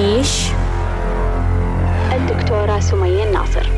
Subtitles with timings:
[0.00, 0.46] ليش؟
[2.12, 3.70] الدكتورة سمية الناصر.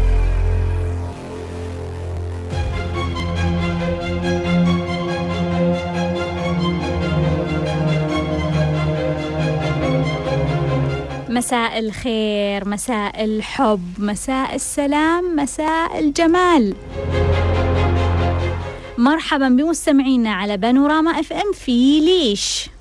[11.29, 16.75] مساء الخير مساء الحب مساء السلام مساء الجمال.
[18.98, 22.72] مرحبا بمستمعينا على بانوراما إف إم في ليش.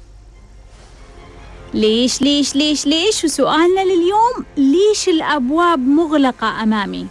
[1.73, 7.07] ليش ليش ليش ليش؟ وسؤالنا لليوم ليش الأبواب مغلقة أمامي؟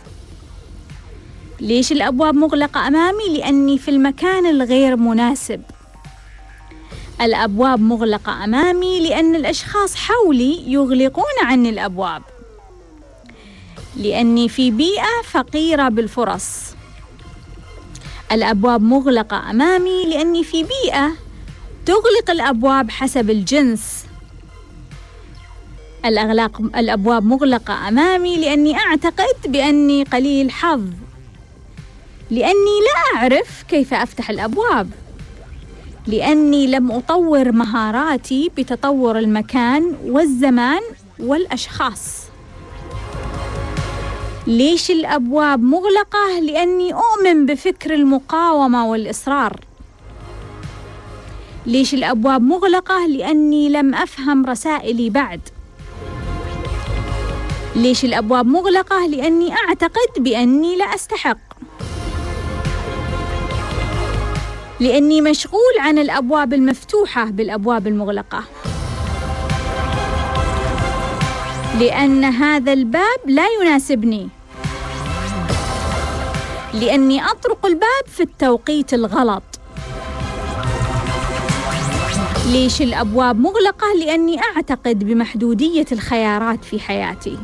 [1.61, 5.63] ليش الأبواب مغلقة أمامي؟ لأني في المكان الغير مناسب.
[7.21, 12.23] الأبواب مغلقة أمامي لأن الأشخاص حولي يغلقون عني الأبواب.
[13.97, 16.47] لأني في بيئة فقيرة بالفرص.
[18.33, 21.13] الأبواب مغلقة أمامي لأني في بيئة
[21.87, 24.05] تغلق الأبواب حسب الجنس.
[26.05, 30.83] الأغلاق الأبواب مغلقة أمامي لأني أعتقد بأني قليل حظ.
[32.31, 34.91] لأني لا أعرف كيف أفتح الأبواب.
[36.07, 40.81] لأني لم أطور مهاراتي بتطور المكان والزمان
[41.19, 42.21] والأشخاص.
[44.47, 49.61] ليش الأبواب مغلقة؟ لأني أؤمن بفكر المقاومة والإصرار.
[51.67, 55.41] ليش الأبواب مغلقة؟ لأني لم أفهم رسائلي بعد.
[57.77, 61.39] ليش الأبواب مغلقة؟ لأني أعتقد بأني لا أستحق.
[64.81, 68.45] لأني مشغول عن الأبواب المفتوحة بالأبواب المغلقة.
[71.81, 74.29] لأن هذا الباب لا يناسبني.
[76.75, 79.43] لأني أطرق الباب في التوقيت الغلط.
[82.47, 87.39] ليش الأبواب مغلقة؟ لأني أعتقد بمحدودية الخيارات في حياتي.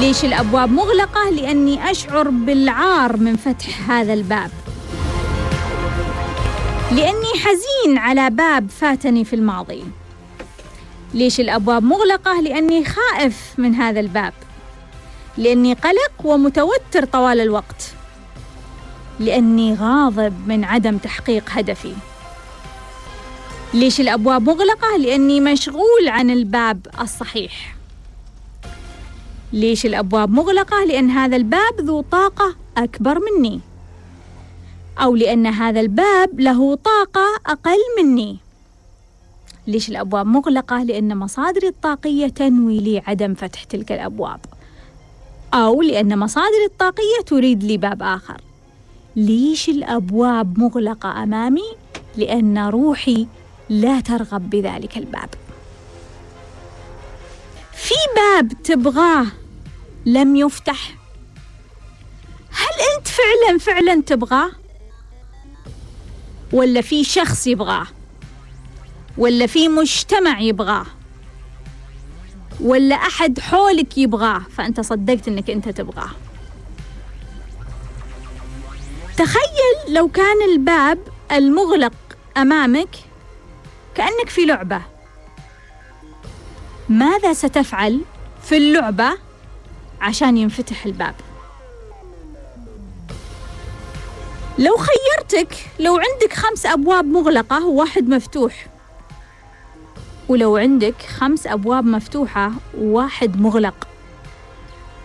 [0.00, 4.50] ليش الأبواب مغلقة؟ لأني أشعر بالعار من فتح هذا الباب
[6.92, 9.84] لأني حزين على باب فاتني في الماضي
[11.14, 14.32] ليش الأبواب مغلقة؟ لأني خائف من هذا الباب
[15.36, 17.92] لأني قلق ومتوتر طوال الوقت
[19.20, 21.92] لأني غاضب من عدم تحقيق هدفي
[23.74, 27.77] ليش الأبواب مغلقة؟ لأني مشغول عن الباب الصحيح
[29.52, 33.60] ليش الأبواب مغلقة؟ لأن هذا الباب ذو طاقة أكبر مني
[34.98, 38.36] أو لأن هذا الباب له طاقة أقل مني
[39.66, 44.40] ليش الأبواب مغلقة؟ لأن مصادري الطاقية تنوي لي عدم فتح تلك الأبواب
[45.54, 48.40] أو لأن مصادري الطاقية تريد لي باب آخر
[49.16, 51.70] ليش الأبواب مغلقة أمامي؟
[52.16, 53.26] لأن روحي
[53.68, 55.28] لا ترغب بذلك الباب
[58.16, 59.26] باب تبغاه
[60.06, 60.94] لم يفتح
[62.50, 64.50] هل أنت فعلا فعلا تبغاه؟
[66.52, 67.86] ولا في شخص يبغاه؟
[69.18, 70.86] ولا في مجتمع يبغاه؟
[72.60, 76.10] ولا أحد حولك يبغاه فأنت صدقت أنك أنت تبغاه
[79.16, 80.98] تخيل لو كان الباب
[81.32, 81.92] المغلق
[82.36, 82.88] أمامك
[83.94, 84.82] كأنك في لعبة
[86.88, 88.00] ماذا ستفعل
[88.42, 89.10] في اللعبة
[90.00, 91.14] عشان ينفتح الباب
[94.58, 98.66] لو خيرتك لو عندك خمس أبواب مغلقة وواحد مفتوح
[100.28, 103.88] ولو عندك خمس أبواب مفتوحة وواحد مغلق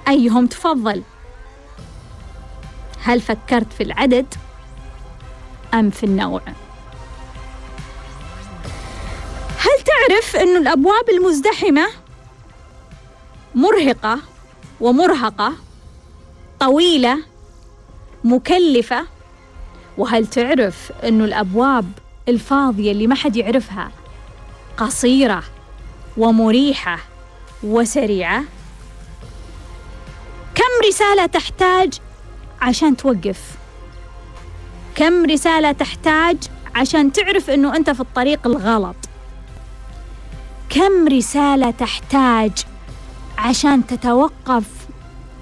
[0.08, 1.04] أيهم تفضل؟
[3.04, 4.26] هل فكرت في العدد
[5.74, 6.42] أم في النوع؟
[9.64, 11.88] هل تعرف أن الأبواب المزدحمة
[13.56, 14.20] مرهقة
[14.82, 15.54] ومرهقة
[16.60, 17.18] طويلة
[18.24, 19.08] مكلفة؟
[19.98, 21.92] وهل تعرف أن الأبواب
[22.30, 23.92] الفاضية اللي ما حد يعرفها
[24.78, 25.44] قصيرة
[26.18, 27.00] ومريحة
[27.64, 28.44] وسريعة؟
[30.56, 31.94] كم رسالة تحتاج
[32.62, 33.42] عشان توقف؟
[34.96, 36.38] كم رسالة تحتاج
[36.76, 38.96] عشان تعرف أنه أنت في الطريق الغلط؟
[40.74, 42.52] كم رسالة تحتاج
[43.38, 44.88] عشان تتوقف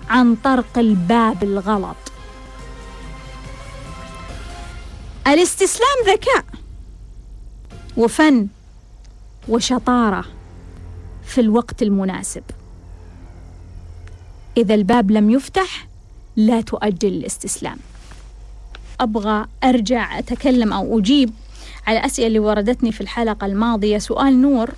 [0.09, 1.95] عن طرق الباب الغلط؟
[5.27, 6.45] الاستسلام ذكاء
[7.97, 8.47] وفن
[9.49, 10.25] وشطارة
[11.25, 12.43] في الوقت المناسب.
[14.57, 15.87] إذا الباب لم يفتح
[16.35, 17.77] لا تؤجل الاستسلام.
[18.99, 21.33] أبغى أرجع أتكلم أو أجيب
[21.87, 23.97] على الأسئلة اللي وردتني في الحلقة الماضية.
[23.97, 24.69] سؤال نور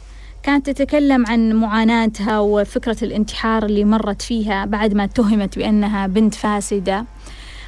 [0.44, 7.06] كانت تتكلم عن معاناتها وفكرة الانتحار اللي مرت فيها بعد ما اتهمت بأنها بنت فاسدة.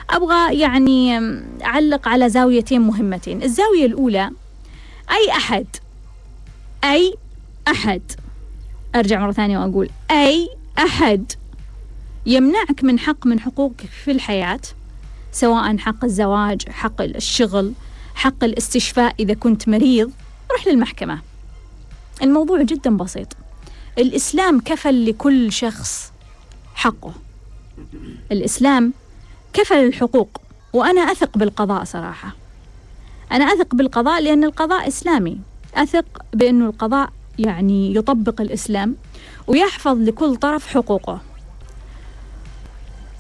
[0.10, 1.20] أبغى يعني
[1.66, 3.44] أعلق على زاويتين مهمتين.
[3.44, 4.30] الزاوية الأولى
[5.12, 5.66] أي أحد
[6.84, 7.14] أي
[7.68, 8.02] أحد
[8.96, 11.32] أرجع مرة ثانية وأقول أي أحد
[12.26, 14.60] يمنعك من حق من حقوقك في الحياة
[15.32, 17.74] سواء حق الزواج حق الشغل
[18.16, 20.12] حق الاستشفاء إذا كنت مريض
[20.52, 21.35] روح للمحكمة.
[22.22, 23.28] الموضوع جدا بسيط.
[23.98, 26.12] الإسلام كفل لكل شخص
[26.76, 27.14] حقه.
[28.32, 28.94] الإسلام
[29.54, 30.42] كفل الحقوق
[30.74, 32.36] وأنا أثق بالقضاء صراحة.
[33.32, 35.40] أنا أثق بالقضاء لأن القضاء إسلامي.
[35.76, 37.10] أثق بأنه القضاء
[37.40, 38.96] يعني يطبق الإسلام
[39.48, 41.22] ويحفظ لكل طرف حقوقه.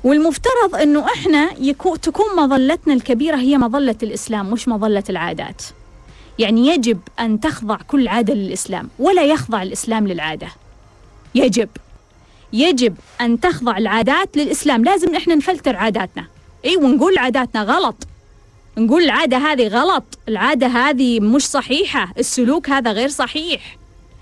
[0.03, 5.61] والمفترض أنه إحنا يكو تكون مظلتنا الكبيرة هي مظلة الإسلام مش مظلة العادات.
[6.39, 10.47] يعني يجب أن تخضع كل عادة للإسلام ولا يخضع الإسلام للعادة.
[11.35, 11.69] يجب.
[12.53, 14.83] يجب أن تخضع العادات للإسلام.
[14.83, 16.27] لازم إحنا نفلتر عاداتنا.
[16.65, 18.07] أي ونقول عاداتنا غلط.
[18.77, 20.03] نقول العادة هذه غلط.
[20.29, 22.13] العادة هذه مش صحيحة.
[22.17, 23.77] السلوك هذا غير صحيح.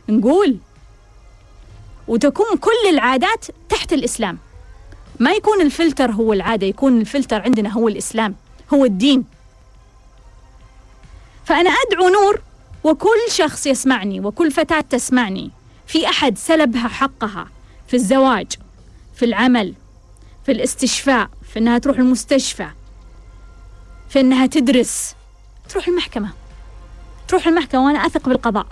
[0.09, 0.57] نقول.
[2.07, 4.38] وتكون كل العادات تحت الإسلام.
[5.19, 8.36] ما يكون الفلتر هو العادة يكون الفلتر عندنا هو الإسلام
[8.74, 9.32] هو الدين.
[11.45, 12.42] فأنا أدعو نور
[12.84, 15.51] وكل شخص يسمعني وكل فتاة تسمعني.
[15.88, 17.48] في أحد سلبها حقها
[17.88, 18.51] في الزواج
[19.16, 19.74] في العمل
[20.45, 22.68] في الاستشفاء في أنها تروح المستشفى
[24.10, 25.16] في أنها تدرس.
[25.69, 26.30] تروح المحكمة.
[27.28, 28.68] تروح المحكمة وأنا أثق بالقضاء.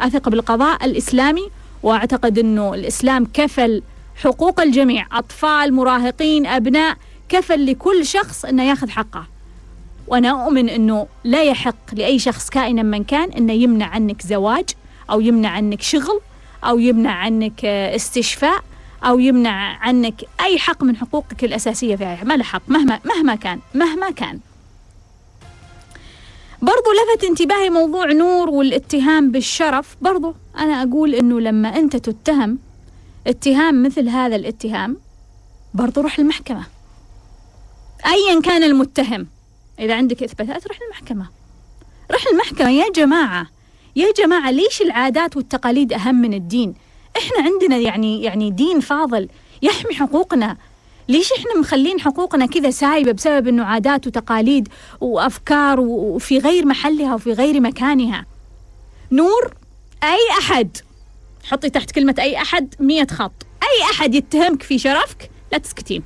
[0.00, 1.50] أثق بالقضاء الإسلامي
[1.82, 3.82] وأعتقد أنه الإسلام كفل
[4.16, 6.96] حقوق الجميع أطفال مراهقين أبناء
[7.28, 9.26] كفل لكل شخص أنه ياخذ حقه.
[10.12, 14.64] وأنا أؤمن أنه لا يحق لأي شخص كائنا من كان أنه يمنع عنك زواج
[15.10, 16.20] أو يمنع عنك شغل
[16.64, 18.64] أو يمنع عنك استشفاء
[19.04, 22.62] أو يمنع عنك أي حق من حقوقك الأساسية في ما له حق.
[22.68, 24.40] مهما مهما كان مهما كان.
[26.62, 29.96] برضو لفت انتباهي موضوع نور والاتهام بالشرف.
[30.00, 32.58] برضو أنا أقول أنه لما أنت تتهم
[33.26, 34.96] اتهام مثل هذا الاتهام
[35.74, 36.64] برضو روح المحكمة.
[38.06, 39.26] أيا كان المتهم.
[39.82, 41.26] إذا عندك إثباتات روح المحكمة.
[42.12, 43.46] روح المحكمة يا جماعة.
[43.96, 46.74] يا جماعة ليش العادات والتقاليد أهم من الدين؟
[47.16, 49.28] إحنا عندنا يعني يعني دين فاضل
[49.62, 50.56] يحمي حقوقنا.
[51.08, 54.68] ليش إحنا مخلين حقوقنا كذا سايبة بسبب إنه عادات وتقاليد
[55.00, 58.26] وأفكار وفي غير محلها وفي غير مكانها؟
[59.12, 59.54] نور
[60.02, 60.76] أي أحد.
[61.44, 63.32] حطي تحت كلمة أي أحد مية خط.
[63.62, 66.02] أي أحد يتهمك في شرفك لا تسكتين.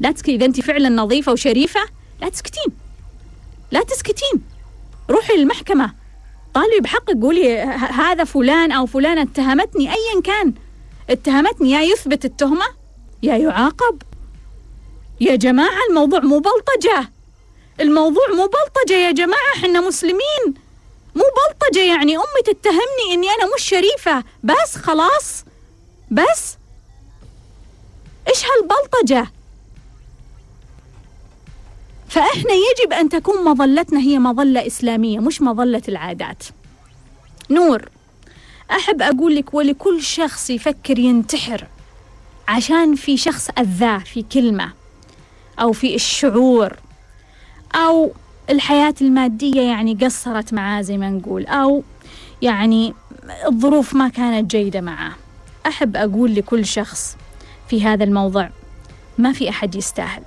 [0.00, 0.34] لا تسكتين.
[0.34, 1.80] إذا أنت فعلا نظيفة وشريفة
[2.22, 2.72] لا تسكتين.
[3.70, 4.44] لا تسكتين.
[5.10, 5.94] روحي للمحكمة.
[6.54, 7.58] طالبي بحقك قولي
[7.90, 9.88] هذا فلان أو فلانة اتهمتني.
[9.90, 10.54] أيا كان.
[11.10, 11.70] اتهمتني.
[11.70, 12.66] يا يثبت التهمة
[13.22, 14.02] يا يعاقب.
[15.20, 17.12] يا جماعة الموضوع مو بلطجة.
[17.80, 20.44] الموضوع مو بلطجة يا جماعة إحنا مسلمين.
[21.14, 24.24] مو بلطجة يعني أمي تتهمني إني أنا مش شريفة.
[24.42, 25.44] بس خلاص.
[26.10, 26.56] بس.
[28.28, 29.32] إيش هالبلطجة؟
[32.12, 36.44] فإحنا يجب أن تكون مظلتنا هي مظلة إسلامية مش مظلة العادات.
[37.50, 37.88] نور
[38.70, 41.66] أحب أقول لك ولكل شخص يفكر ينتحر
[42.48, 44.72] عشان في شخص أذاه في كلمة
[45.60, 46.76] أو في الشعور
[47.74, 48.12] أو
[48.50, 51.82] الحياة المادية يعني قصرت معاه زي ما نقول أو
[52.42, 52.94] يعني
[53.46, 55.12] الظروف ما كانت جيدة معاه.
[55.66, 57.16] أحب أقول لكل شخص
[57.68, 58.50] في هذا الموضوع
[59.18, 60.22] ما في أحد يستاهل.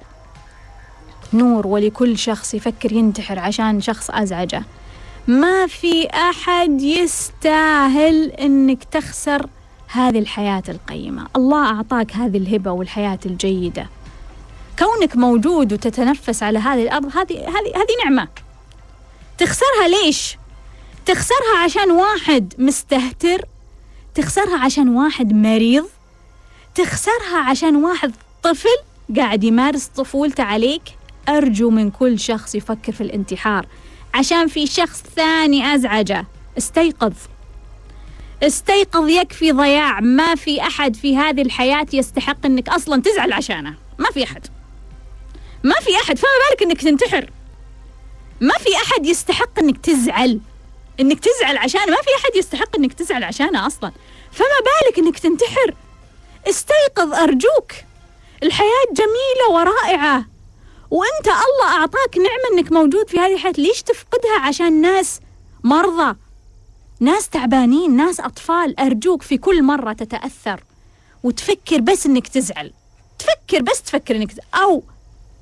[1.36, 4.64] نور ولكل شخص يفكر ينتحر عشان شخص أزعجه.
[5.28, 9.50] ما في أحد يستاهل إنك تخسر
[9.88, 11.28] هذه الحياة القيمة.
[11.36, 13.90] الله أعطاك هذه الهبة والحياة الجيدة.
[14.80, 18.28] كونك موجود وتتنفس على هذه الأرض هذه هذه هذه نعمة.
[19.38, 20.38] تخسرها ليش؟
[21.06, 23.46] تخسرها عشان واحد مستهتر.
[24.16, 25.86] تخسرها عشان واحد مريض.
[26.76, 28.12] تخسرها عشان واحد
[28.44, 28.78] طفل
[29.18, 30.82] قاعد يمارس طفولته عليك.
[31.30, 33.68] أرجو من كل شخص يفكر في الانتحار
[34.14, 36.26] عشان في شخص ثاني أزعجه.
[36.58, 37.14] استيقظ.
[38.44, 40.00] استيقظ يكفي ضياع.
[40.00, 43.76] ما في أحد في هذه الحياة يستحق أنك أصلا تزعل عشانه.
[44.00, 44.48] ما في أحد.
[45.64, 46.18] ما في أحد.
[46.18, 47.30] فما بالك أنك تنتحر.
[48.42, 50.40] ما في أحد يستحق أنك تزعل.
[51.00, 51.86] أنك تزعل عشانه.
[51.86, 53.92] ما في أحد يستحق أنك تزعل عشانه أصلا.
[54.32, 55.74] فما بالك أنك تنتحر.
[56.50, 57.14] استيقظ.
[57.14, 57.72] أرجوك.
[58.44, 60.35] الحياة جميلة ورائعة.
[60.92, 63.54] وأنت الله أعطاك نعمة إنك موجود في هذه الحياة.
[63.58, 65.20] ليش تفقدها؟ عشان ناس
[65.64, 66.18] مرضى.
[67.00, 68.80] ناس تعبانين ناس أطفال.
[68.80, 70.64] أرجوك في كل مرة تتأثر
[71.24, 72.72] وتفكر بس إنك تزعل.
[73.20, 74.84] تفكر بس تفكر إنك أو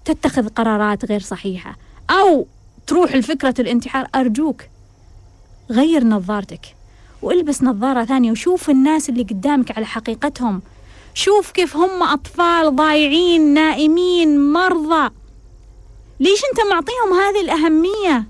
[0.05, 1.77] تتخذ قرارات غير صحيحة
[2.09, 2.47] أو
[2.87, 4.07] تروح لفكرة الانتحار.
[4.15, 4.61] أرجوك
[5.69, 6.75] غير نظارتك
[7.21, 10.61] والبس نظارة ثانية وشوف الناس اللي قدامك على حقيقتهم.
[11.13, 15.09] شوف كيف هم أطفال ضايعين نائمين مرضى.
[16.23, 18.27] ليش انت معطيهم هذه الأهمية؟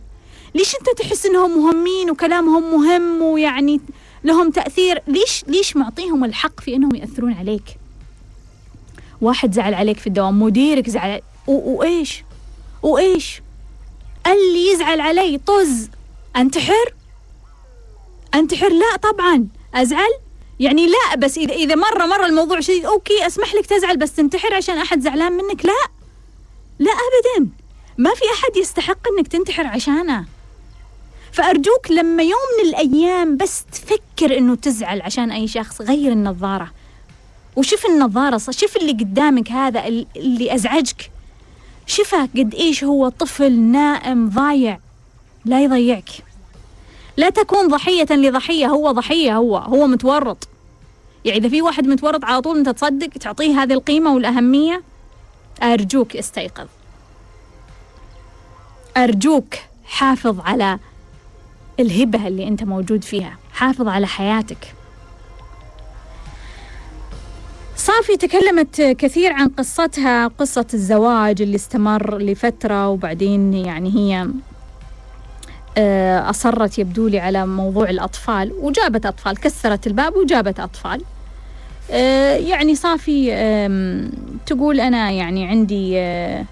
[0.56, 3.82] ليش انت تحس انهم مهمين وكلامهم مهم ويعني
[4.24, 7.64] لهم تأثير؟ ليش ليش معطيهم الحق في انهم يأثرون عليك؟
[9.22, 12.24] واحد زعل عليك في الدوام مديرك زعل وايش
[12.84, 13.42] وايش
[14.28, 15.90] اللي يزعل علي طز.
[16.36, 16.94] انتحر
[18.36, 19.48] انتحر لا طبعا.
[19.76, 20.12] أزعل؟
[20.60, 24.54] يعني لا بس إذا إذا مرة مرة الموضوع شديد أوكي أسمح لك تزعل بس تنتحر
[24.54, 25.88] عشان أحد زعلان منك؟ لا.
[26.80, 27.63] لا ابدا.
[27.98, 30.26] ما في أحد يستحق إنك تنتحر عشانه.
[31.32, 36.72] فأرجوك لما يوم من الأيام بس تفكر إنه تزعل عشان أي شخص غير النظارة.
[37.56, 41.12] وشوف النظارة شوف اللي قدامك هذا اللي أزعجك.
[41.86, 44.80] شفه قد إيش هو طفل نائم ضايع.
[45.46, 46.10] لا يضيعك.
[47.18, 50.48] لا تكون ضحية لضحية هو ضحية هو هو متورط.
[51.26, 54.84] يعني إذا في واحد متورط على طول أنت تصدق تعطيه هذه القيمة والأهمية؟
[55.64, 56.68] أرجوك استيقظ.
[58.98, 60.80] أرجوك حافظ على
[61.80, 63.38] الهبة اللي أنت موجود فيها.
[63.54, 64.74] حافظ على حياتك.
[67.76, 74.28] صافي تكلمت كثير عن قصتها قصة الزواج اللي استمر لفترة وبعدين يعني هي
[75.78, 81.02] آه، أصرت يبدو لي على موضوع الأطفال وجابت أطفال كسرت الباب وجابت أطفال.
[81.92, 83.32] آه، يعني صافي
[84.46, 86.46] تقول أنا يعني عندي آه،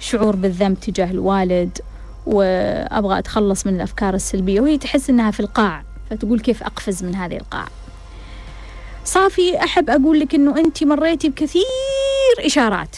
[0.00, 1.78] شعور بالذنب تجاه الوالد
[2.26, 7.36] وأبغى أتخلص من الأفكار السلبية وهي تحس أنها في القاع فتقول كيف أقفز من هذه
[7.36, 7.68] القاع؟
[9.04, 11.62] صافي أحب أقول لك أنه أنت مريتي بكثير
[12.38, 12.96] إشارات.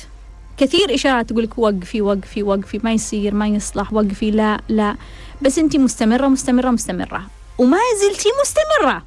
[0.56, 4.96] كثير إشارات تقول لك وقفي وقفي وقفي ما يصير ما يصلح وقفي لا لا.
[5.42, 7.22] بس أنت مستمرة مستمرة مستمرة.
[7.58, 9.02] وما زلتي مستمرة.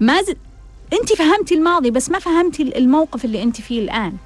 [0.00, 0.36] ما زل...
[0.92, 4.16] أنت فهمتي الماضي بس ما فهمتي الموقف اللي أنت فيه الآن.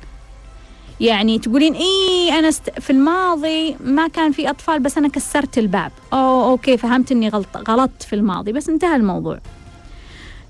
[1.00, 2.70] يعني تقولين إيه أنا است...
[2.70, 5.92] في الماضي ما كان في أطفال بس أنا كسرت الباب.
[6.12, 9.38] أو okay فهمت إني غلط غلطت في الماضي بس انتهى الموضوع.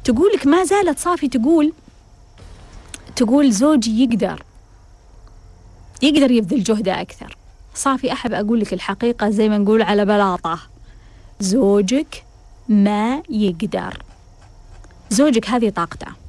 [0.05, 1.73] تقولك ما زالت صافي تقول
[3.17, 4.43] تقول زوجي يقدر
[6.03, 7.37] يقدر يبذل جهده أكثر.
[7.75, 10.59] صافي أحب أقول لك الحقيقة زي ما نقول على بلاطة.
[11.41, 12.25] زوجك
[12.69, 14.03] ما يقدر.
[15.11, 16.20] زوجك هذه طاقته.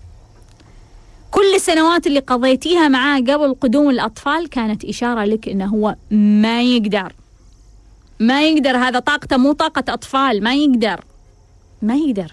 [1.31, 7.13] كل السنوات اللي قضيتيها معاه قبل قدوم الأطفال كانت إشارة لك إنه هو ما يقدر.
[8.19, 11.05] ما يقدر هذا طاقته مو طاقة أطفال ما يقدر.
[11.81, 12.31] ما يقدر.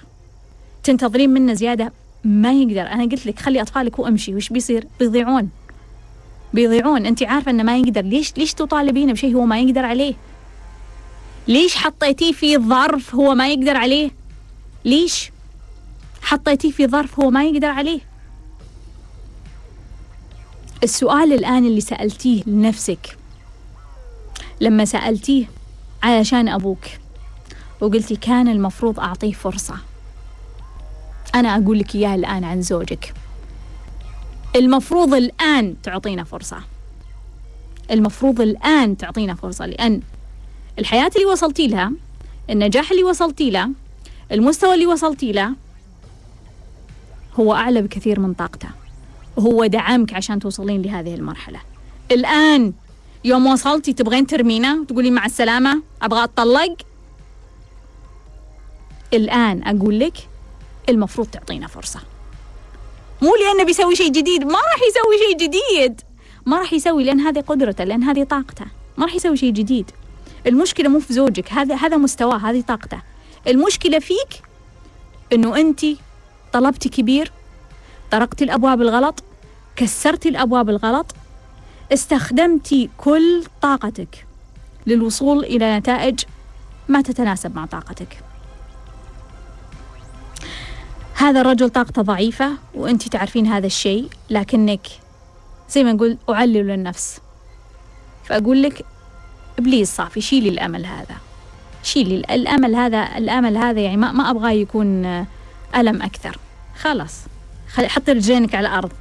[0.85, 1.93] تنتظرين منه زيادة؟
[2.25, 2.93] ما يقدر.
[2.93, 5.51] أنا قلت لك خلي أطفالك وأمشي وش بيصير؟ بيضيعون.
[6.55, 7.07] بيضيعون.
[7.07, 8.03] أنت عارفة إنه ما يقدر.
[8.03, 10.15] ليش ليش تطالبينه بشيء هو ما يقدر عليه؟
[11.49, 14.11] ليش حطيتيه في ظرف هو ما يقدر عليه؟
[14.85, 15.31] ليش
[16.23, 18.08] حطيتيه في ظرف هو ما يقدر عليه؟
[20.83, 23.17] السؤال الآن اللي سألتيه لنفسك
[24.61, 25.51] لما سألتيه
[26.03, 26.85] علشان أبوك
[27.81, 29.75] وقلتي كان المفروض أعطيه فرصة
[31.35, 33.15] أنا أقول لك إياها الآن عن زوجك.
[34.57, 36.59] المفروض الآن تعطينا فرصة.
[37.91, 40.01] المفروض الآن تعطينا فرصة لأن
[40.79, 41.93] الحياة اللي وصلتي لها
[42.51, 43.71] النجاح اللي وصلتي له
[44.33, 45.53] المستوى اللي وصلتي له
[47.41, 48.69] هو أعلى بكثير من طاقته.
[49.39, 51.61] وهو دعمك عشان توصلين لهذه المرحلة.
[52.11, 52.73] الآن
[53.25, 56.77] يوم وصلتي تبغين ترمينا؟ وتقولي مع السلامة أبغى أتطلق؟
[59.15, 60.29] الآن أقول لك
[60.89, 62.01] المفروض تعطينا فرصة.
[63.23, 66.01] مو لأنه بيسوي شيء جديد ما راح يسوي شيء جديد.
[66.47, 68.67] ما راح يسوي لأن هذه قدرته لأن هذه طاقته.
[68.97, 69.91] ما راح يسوي شيء جديد.
[70.47, 73.01] المشكلة مو في زوجك هذا هذا مستواه هذه طاقته.
[73.47, 74.43] المشكلة فيك
[75.33, 75.81] إنه انت
[76.53, 77.33] طلبتي كبير
[78.11, 79.25] طرقتي الأبواب الغلط
[79.79, 81.15] كسرتي الأبواب الغلط؟
[81.93, 84.27] استخدمتي كل طاقتك
[84.87, 86.21] للوصول إلى نتائج
[86.89, 88.19] ما تتناسب مع طاقتك.
[91.15, 94.87] هذا الرجل طاقته ضعيفة وأنت تعرفين هذا الشيء لكنك
[95.71, 97.21] زي ما نقول أعلل النفس.
[98.25, 98.85] فأقول لك
[99.59, 101.17] بليز صافي شيلي الأمل هذا.
[101.83, 105.05] شيلي الأمل هذا الأمل هذا يعني ما, ما أبغاه يكون
[105.77, 106.39] ألم أكثر.
[106.81, 107.21] خلاص
[107.69, 108.93] حطي رجلينك على الأرض.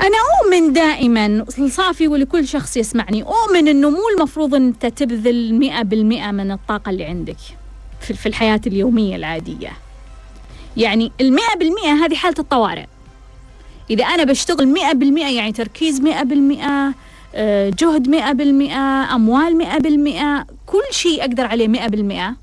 [0.00, 5.82] أنا أؤمن دائما صافي ولكل شخص يسمعني أؤمن أنه مو المفروض أن أنت تبذل مئة
[5.82, 7.36] بالمئة من الطاقة اللي عندك
[8.00, 9.72] في الحياة اليومية العادية.
[10.76, 12.86] يعني المئة بالمئة هذه حالة الطوارئ.
[13.90, 16.94] إذا أنا بشتغل مئة بالمئة يعني تركيز مئة بالمئة
[17.34, 22.36] آه، جهد مئة بالمئة أموال مئة بالمئة كل شيء أقدر عليه مئة بالمئة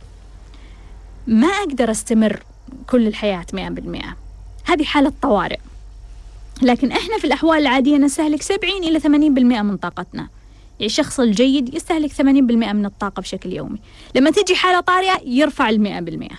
[1.28, 2.44] ما أقدر أستمر
[2.90, 4.16] كل الحياة مئة بالمئة.
[4.66, 5.60] هذه حالة طوارئ
[6.62, 9.08] لكن إحنا في الأحوال العادية نستهلك 70 إلى 80%
[9.62, 10.22] من طاقتنا.
[10.80, 13.80] يعني الشخص الجيد يستهلك 80% من الطاقة بشكل يومي.
[14.16, 16.36] لما تجي حالة طارئة يرفع المئة بالمئة.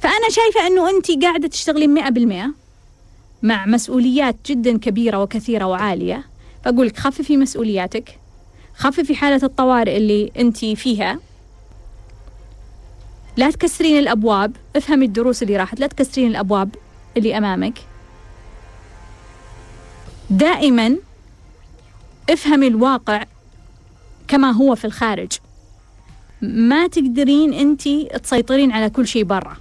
[0.00, 2.50] فأنا شايفة أنه أنت قاعدة تشتغلين مئة بالمئة
[3.42, 6.24] مع مسؤوليات جدا كبيرة وكثيرة وعالية.
[6.64, 8.18] فأقول لك خففي مسؤولياتك
[8.74, 11.18] خففي حالة الطوارئ اللي أنت فيها.
[13.36, 16.74] لا تكسرين الأبواب افهمي الدروس اللي راحت لا تكسرين الأبواب
[17.16, 17.78] اللي أمامك.
[20.30, 20.96] دائما
[22.30, 23.24] افهمي الواقع
[24.28, 25.32] كما هو في الخارج.
[26.42, 27.88] ما تقدرين انت
[28.22, 29.56] تسيطرين على كل شيء برا.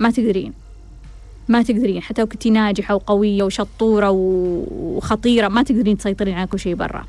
[0.00, 0.52] ما تقدرين.
[1.48, 2.02] ما تقدرين.
[2.02, 7.04] حتى لو كنتي ناجحة وقوية وشطورة وخطيرة ما تقدرين تسيطرين على كل شيء برا.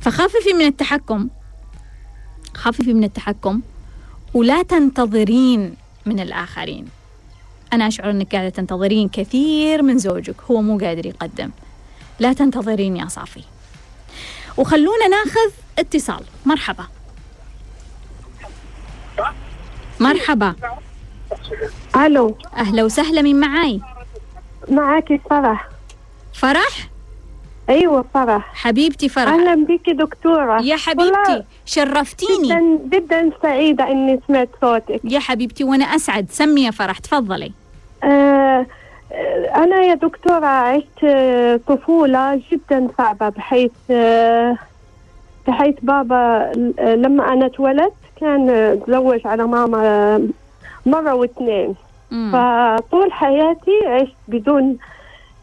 [0.00, 1.28] فخففي من التحكم.
[2.54, 3.60] خففي من التحكم.
[4.34, 5.74] ولا تنتظرين
[6.06, 6.86] من الآخرين.
[7.72, 10.36] أنا أشعر أنك قاعدة تنتظرين كثير من زوجك.
[10.50, 11.50] هو مو قادر يقدم.
[12.18, 13.42] لا تنتظرين يا صافي.
[14.56, 16.24] وخلونا ناخذ اتصال.
[16.46, 16.84] مرحبا.
[20.00, 20.54] مرحبا.
[21.96, 22.36] ألو.
[22.56, 23.80] أهلا وسهلا من معاي؟
[24.68, 25.68] معك فرح.
[26.34, 26.88] فرح؟
[27.68, 28.54] أيوه فرح.
[28.54, 29.32] حبيبتي فرح.
[29.32, 30.62] أهلا بك دكتورة.
[30.62, 32.48] يا حبيبتي شرفتيني.
[32.48, 35.00] جدا جدا سعيدة إني سمعت صوتك.
[35.04, 36.26] يا حبيبتي وأنا أسعد.
[36.30, 37.52] سمي يا فرح تفضلي.
[39.56, 44.56] أنا يا دكتورة عشت آه، طفولة جدا صعبة بحيث آه،
[45.48, 50.28] بحيث بابا آه، لما أنا اتولدت كان تزوج على ماما
[50.86, 51.74] مرة واثنين.
[52.32, 54.76] فطول حياتي عشت بدون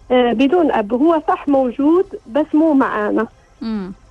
[0.09, 0.93] بدون أب.
[0.93, 3.27] هو صح موجود بس مو معانا.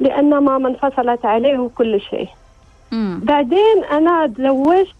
[0.00, 2.28] لأن ماما انفصلت عليه وكل شيء.
[3.22, 4.94] بعدين أنا تزوجت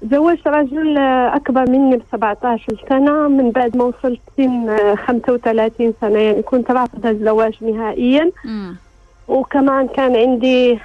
[0.00, 6.42] تزوجت رجل أكبر مني ب 17 سنة من بعد ما وصلت سن 35 سنة يعني
[6.42, 8.72] كنت رافضة الزواج نهائيا م.
[9.28, 10.78] وكمان كان عندي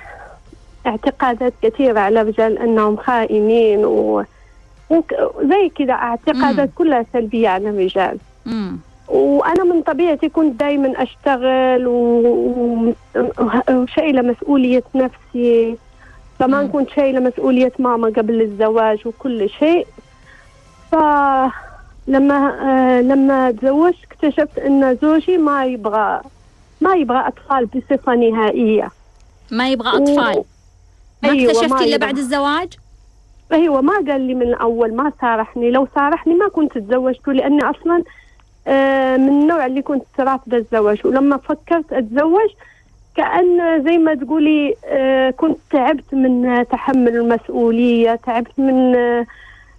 [0.87, 4.23] اعتقادات كثيرة على رجال أنهم خائنين و...
[4.89, 6.71] وزي كذا اعتقادات م.
[6.75, 8.17] كلها سلبية على الرجال
[9.07, 11.87] وأنا من طبيعتي كنت دائما أشتغل
[13.69, 15.77] وشايلة مسؤولية نفسي
[16.39, 19.87] كمان كنت شايلة مسؤولية ماما قبل الزواج وكل شيء.
[20.91, 21.51] فلما
[22.07, 26.21] آه لما تزوجت اكتشفت إن زوجي ما يبغى
[26.81, 28.91] ما يبغى أطفال بصفة نهائية.
[29.51, 30.37] ما يبغى أطفال.
[30.37, 30.45] و...
[31.23, 32.73] ما أيوة اكتشفتي إلا بعد الزواج؟
[33.51, 35.71] أيوه ما قال لي من الأول ما سارحني.
[35.71, 38.03] لو سارحني ما كنت تزوجته لأني أصلا
[38.67, 41.07] آه من النوع اللي كنت رافضة الزواج.
[41.07, 42.49] ولما فكرت أتزوج
[43.15, 48.95] كأن زي ما تقولي آه، كنت تعبت من تحمل المسؤولية تعبت من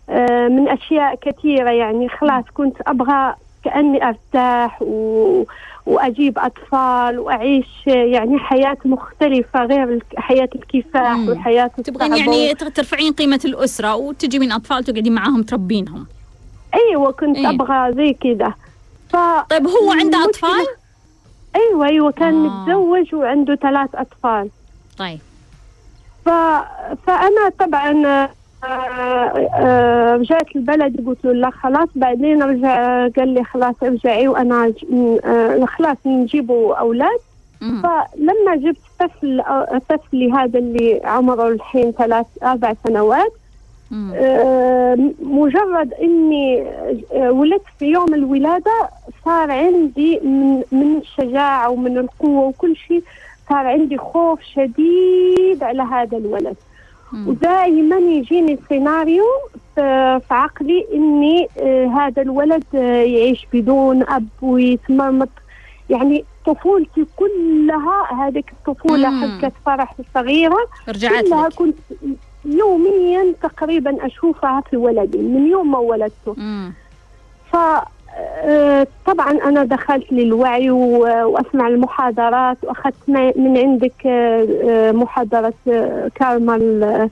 [0.09, 5.45] آه، من أشياء كثيرة يعني خلاص كنت أبغى كأني أرتاح و...
[5.87, 11.29] وأجيب أطفال وأعيش يعني حياة مختلفة غير حياة الكفاح مم.
[11.29, 16.07] وحياة تبغين يعني ترفعين قيمة الأسرة وتجي من أطفال تقعدين معاهم تربينهم
[16.75, 17.51] أيوة كنت أيه.
[17.51, 18.55] أبغى زي كذا
[19.09, 19.17] ف...
[19.51, 20.67] طيب هو عنده أطفال؟
[21.57, 22.65] أيوه أيوه كان آه.
[22.65, 24.51] متزوج وعنده ثلاث أطفال.
[24.99, 25.19] طيب.
[26.25, 26.29] ف...
[27.07, 28.29] فأنا طبعا آه،
[28.65, 34.73] آه، رجعت البلد قلت له لا خلاص بعدين رجع قال لي خلاص ارجعي وأنا
[35.25, 37.19] آه، خلاص نجيبوا أولاد.
[37.61, 39.43] فلما جبت طفل
[39.89, 43.33] طفلي هذا اللي عمره الحين ثلاث أربع سنوات
[45.23, 46.63] مجرد إني
[47.13, 48.89] آه، ولدت في يوم الولادة
[49.25, 53.03] صار عندي من من الشجاعة ومن القوة وكل شيء
[53.49, 56.57] صار عندي خوف شديد على هذا الولد.
[57.27, 59.25] ودائما يجيني سيناريو
[59.75, 65.29] في عقلي إني آه، هذا الولد يعيش بدون أب ويتمرمط
[65.91, 71.55] يعني طفولتي كلها هذيك الطفولة حقت فرح الصغيره رجعت كلها لك.
[71.55, 71.77] كنت
[72.47, 76.35] يوميا تقريبا أشوفها في ولدي من يوم ما ولدته.
[77.53, 77.57] ف
[78.19, 85.55] آه، طبعا أنا دخلت للوعي وأسمع المحاضرات وأخذت من عندك آه، آه، محاضرة
[86.15, 87.09] كارما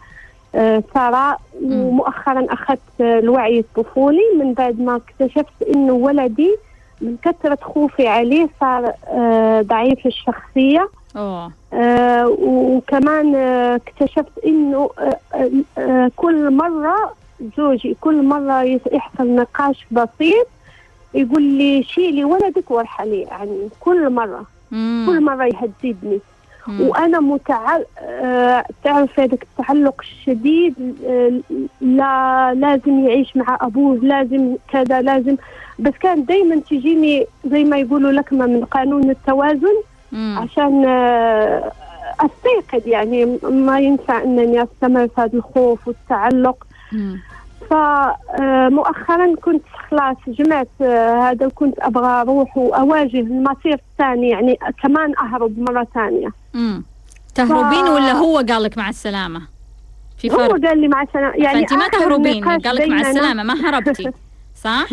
[0.95, 4.23] ثراء ومؤخرا أخذت الوعي الطفولي.
[4.39, 6.57] من بعد ما اكتشفت انه ولدي
[7.01, 8.93] من كثرة خوفي عليه صار
[9.63, 10.89] ضعيف الشخصية.
[11.17, 17.15] أوه آه، وكمان آه، اكتشفت إنه آه، آه، آه، كل مرة
[17.57, 20.47] زوجي كل مرة يس- يحصل نقاش بسيط
[21.15, 25.05] يقول لي شيلي ولدك وارحلي عني كل مرة مم.
[25.09, 26.19] كل مرة يهددني
[26.69, 26.81] مم.
[26.81, 30.75] وأنا متعل آه، تعرف هذاك التعلق الشديد
[31.07, 31.33] آه،
[31.81, 35.37] لا لازم يعيش مع أبوه لازم كذا لازم
[35.79, 39.77] بس كان دائما تجيني زي ما يقولوا لكمة من قانون التوازن.
[40.15, 41.73] عشان آه،
[42.21, 46.67] استيقظ يعني ما ينفع إنني أستمر في هذا الخوف والتعلق.
[47.71, 55.59] فمؤخرا كنت خلاص جمعت آه، هذا وكنت أبغى أروح وأواجه المصير الثاني يعني كمان أهرب
[55.59, 56.29] مرة ثانية.
[57.35, 59.41] تهربين ف- ولا هو قال لك مع السلامة؟
[60.19, 61.35] في هو فرق؟ قال لي مع السلامة.
[61.37, 64.11] يعني فأنت ما تهربين قال لك مع السلامة ما هربتي.
[64.65, 64.87] صح؟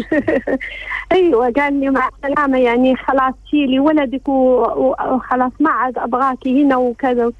[1.11, 7.31] أيوه قال لي مع السلامة يعني خلاص شيلي ولدك وخلاص ما عاد أبغاكي هنا وكذا.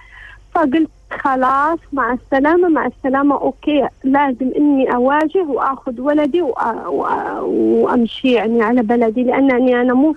[0.56, 8.32] فقلت خلاص مع السلامة مع السلامة أوكي لازم إني أواجه وأخذ ولدي وأ- وأ- وأمشي
[8.32, 10.16] يعني على بلدي لأنني أنا مو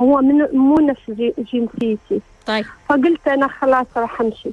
[0.00, 2.20] هو من مو نفس جنسيتي.
[2.46, 2.64] طيب.
[2.88, 4.50] فقلت أنا خلاص راح أمشي.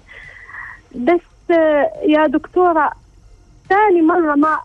[0.96, 2.92] بس آه، يا دكتورة
[3.70, 4.58] ثاني مرة ما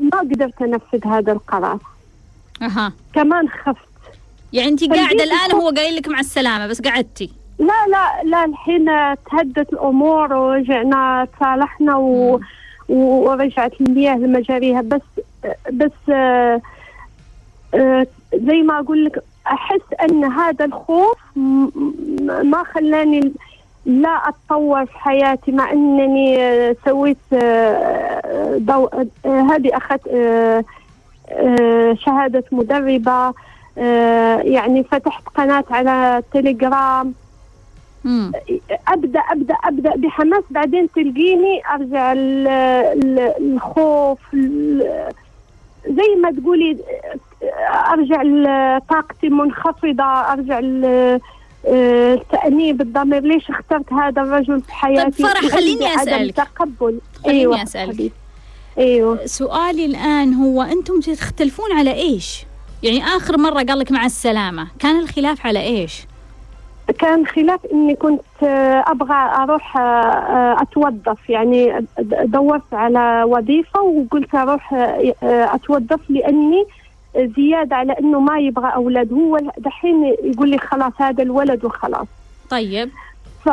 [0.00, 1.78] ما قدرت أنفذ هذا القرار.
[2.62, 2.92] أها.
[3.14, 3.88] كمان خفت.
[4.52, 7.30] يعني قاعدة الآن الخوف- هو قايل لك مع السلامة بس قعدتي.
[7.58, 8.84] لا لا لا الحين
[9.30, 12.40] تهدت الأمور ورجعنا تصالحنا و...
[12.88, 14.80] ورجعت المياه لمجاريها.
[14.82, 15.00] بس
[15.72, 16.60] بس آه،
[17.74, 21.18] آه، زي ما أقول لك أحس أن هذا الخوف
[22.42, 23.32] ما خلاني
[23.88, 28.86] لا أتطور في حياتي مع أنني آه، سويت آه، دو...
[28.86, 29.06] آه،
[29.50, 30.08] هذه أخذت
[32.06, 33.34] شهادة مدربة
[34.44, 37.14] يعني فتحت قناة على تليجرام
[38.04, 38.32] مم.
[38.88, 45.12] أبدأ أبدأ أبدأ بحماس بعدين تلقيني أرجع ال- ال- الخوف ال-
[45.86, 46.78] زي ما تقولي
[47.92, 48.22] أرجع
[48.78, 50.58] طاقتي منخفضه أرجع
[51.64, 52.20] ل- آه،
[52.80, 56.36] الضمير ليش اخترت هذا الرجل في حياتي فرح، عندي خليني عدم أسألك.
[56.36, 57.92] تقبل خليني أيوه أسألك.
[57.94, 58.12] حبيبي.
[58.78, 62.44] أيوه سؤالي الآن هو أنتم تختلفون على إيش؟
[62.82, 66.06] يعني آخر مرة قال لك مع السلامة كان الخلاف على إيش؟
[66.98, 71.86] كان خلاف إني كنت آه، أبغى أروح آه، أتوظف يعني
[72.24, 74.72] دورت على وظيفة وقلت أروح
[75.22, 76.64] أتوظف لأني
[77.16, 79.12] زيادة على إنه ما يبغى أولاد.
[79.12, 82.06] هو دحين يقول لي خلاص هذا الولد وخلاص.
[82.50, 82.90] طيب.
[83.44, 83.48] ف...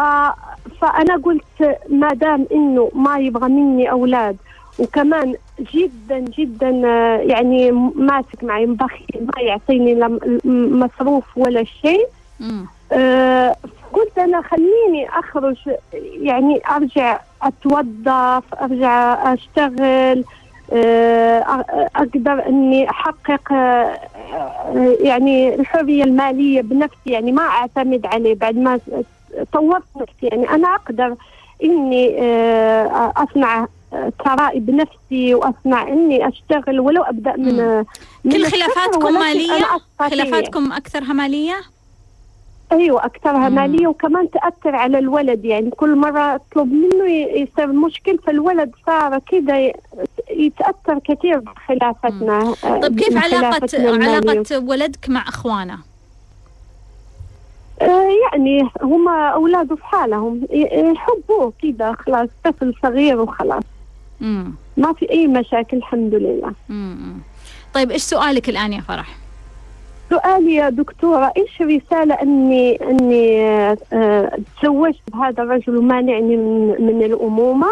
[0.82, 4.38] فأنا قلت ما دام إنه ما يبغى مني أولاد
[4.80, 6.70] وكمان جدا جدا
[7.22, 10.20] يعني ماسك معي بخيل ما يعطيني
[10.76, 12.08] مصروف ولا شيء.
[12.92, 13.56] آه،
[13.94, 15.58] قلت أنا خليني أخرج
[16.22, 20.24] يعني أرجع أتوظف أرجع أشتغل.
[21.96, 24.00] أقدر أني أحقق آه،
[24.34, 28.80] آه، يعني الحرية المالية بنفسي يعني ما أعتمد عليه بعد ما
[29.54, 31.16] طورت نفسي يعني أنا أقدر
[31.64, 37.78] إني آه، أصنع آه، ثرائي بنفسي وأصنع إني أشتغل ولو أبدأ من.
[38.24, 40.10] من كل خلافاتكم أستطيع.
[40.10, 41.56] خلافاتكم أكثرها مالية؟
[42.72, 43.56] أيوه أكثرها مم.
[43.56, 49.72] مالية وكمان تأثر على الولد يعني كل مرة أطلب منه يصير مشكل فالولد صار كذا
[50.36, 54.32] يتأثر كثير بخلافاتنا آه، طيب كيف علاقة بخلافتنا المالية.
[54.32, 55.78] علاقة ولدك مع أخوانه؟
[57.82, 63.64] آه يعني هم اولاده في حالهم ي- يحبوه كذا خلاص طفل صغير وخلاص
[64.22, 64.54] مم.
[64.78, 67.18] ما في أي مشاكل الحمد لله مم.
[67.74, 69.16] طيب إيش سؤالك الآن يا فرح؟
[70.10, 73.42] سؤالي يا دكتورة إيش رسالة أني أني
[73.94, 77.68] آه، تزوجت بهذا الرجل ومانعني من من الأمومة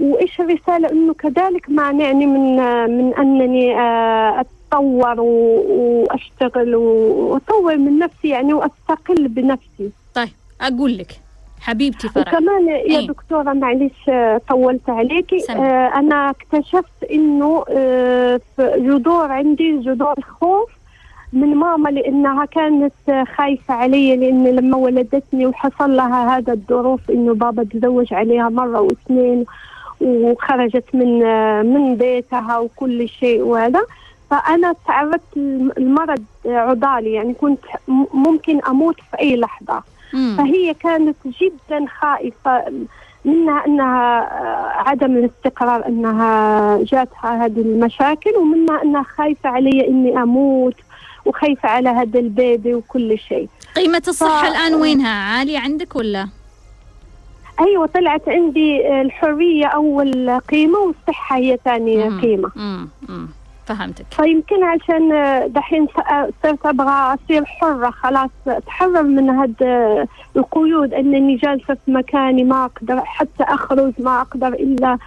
[0.00, 2.56] وإيش الرسالة؟ أنه كذلك مانعني من
[2.96, 9.90] من أنني آه، أتطور و- وأشتغل و- وأطور من نفسي يعني وأستقل بنفسي.
[10.14, 10.28] طيب
[10.60, 11.12] أقول لك
[11.60, 12.34] حبيبتي فرح.
[12.34, 13.06] وكمان يا إيه.
[13.06, 15.44] دكتورة معلش آه، طولت عليكي.
[15.50, 20.70] آه أنا اكتشفت إنه آه في جذور عندي جذور خوف
[21.32, 27.34] من ماما لأنها كانت آه، خايفة علي لأن لما ولدتني وحصل لها هذا الظروف إنه
[27.34, 29.44] بابا تزوج عليها مرة واثنين.
[30.02, 31.18] وخرجت من
[31.66, 33.82] من بيتها وكل شيء وهذا
[34.30, 35.36] فأنا تعرضت
[35.78, 37.58] المرض عضالي يعني كنت
[38.14, 40.34] ممكن أموت في أي لحظة مم.
[40.38, 42.64] فهي كانت جدا خائفة
[43.24, 44.28] منها أنها
[44.88, 50.74] عدم الاستقرار أنها جاتها هذه المشاكل ومنها أنها خايفة علي إني أموت
[51.24, 56.28] وخايفة على هذا البيبي وكل شيء قيمة الصحة الآن وينها عالية عندك ولا؟
[57.62, 62.88] أيوة طلعت عندي الحرية أول قيمة والصحة هي ثاني قيمة مم.
[63.08, 63.28] مم.
[63.66, 65.08] فهمتك فيمكن عشان
[65.52, 65.86] دحين
[66.42, 73.00] صرت أبغى أصير حرة خلاص أتحرر من هذا القيود إنني جالسة في مكاني ما أقدر
[73.00, 74.98] حتى أخرج ما أقدر إلا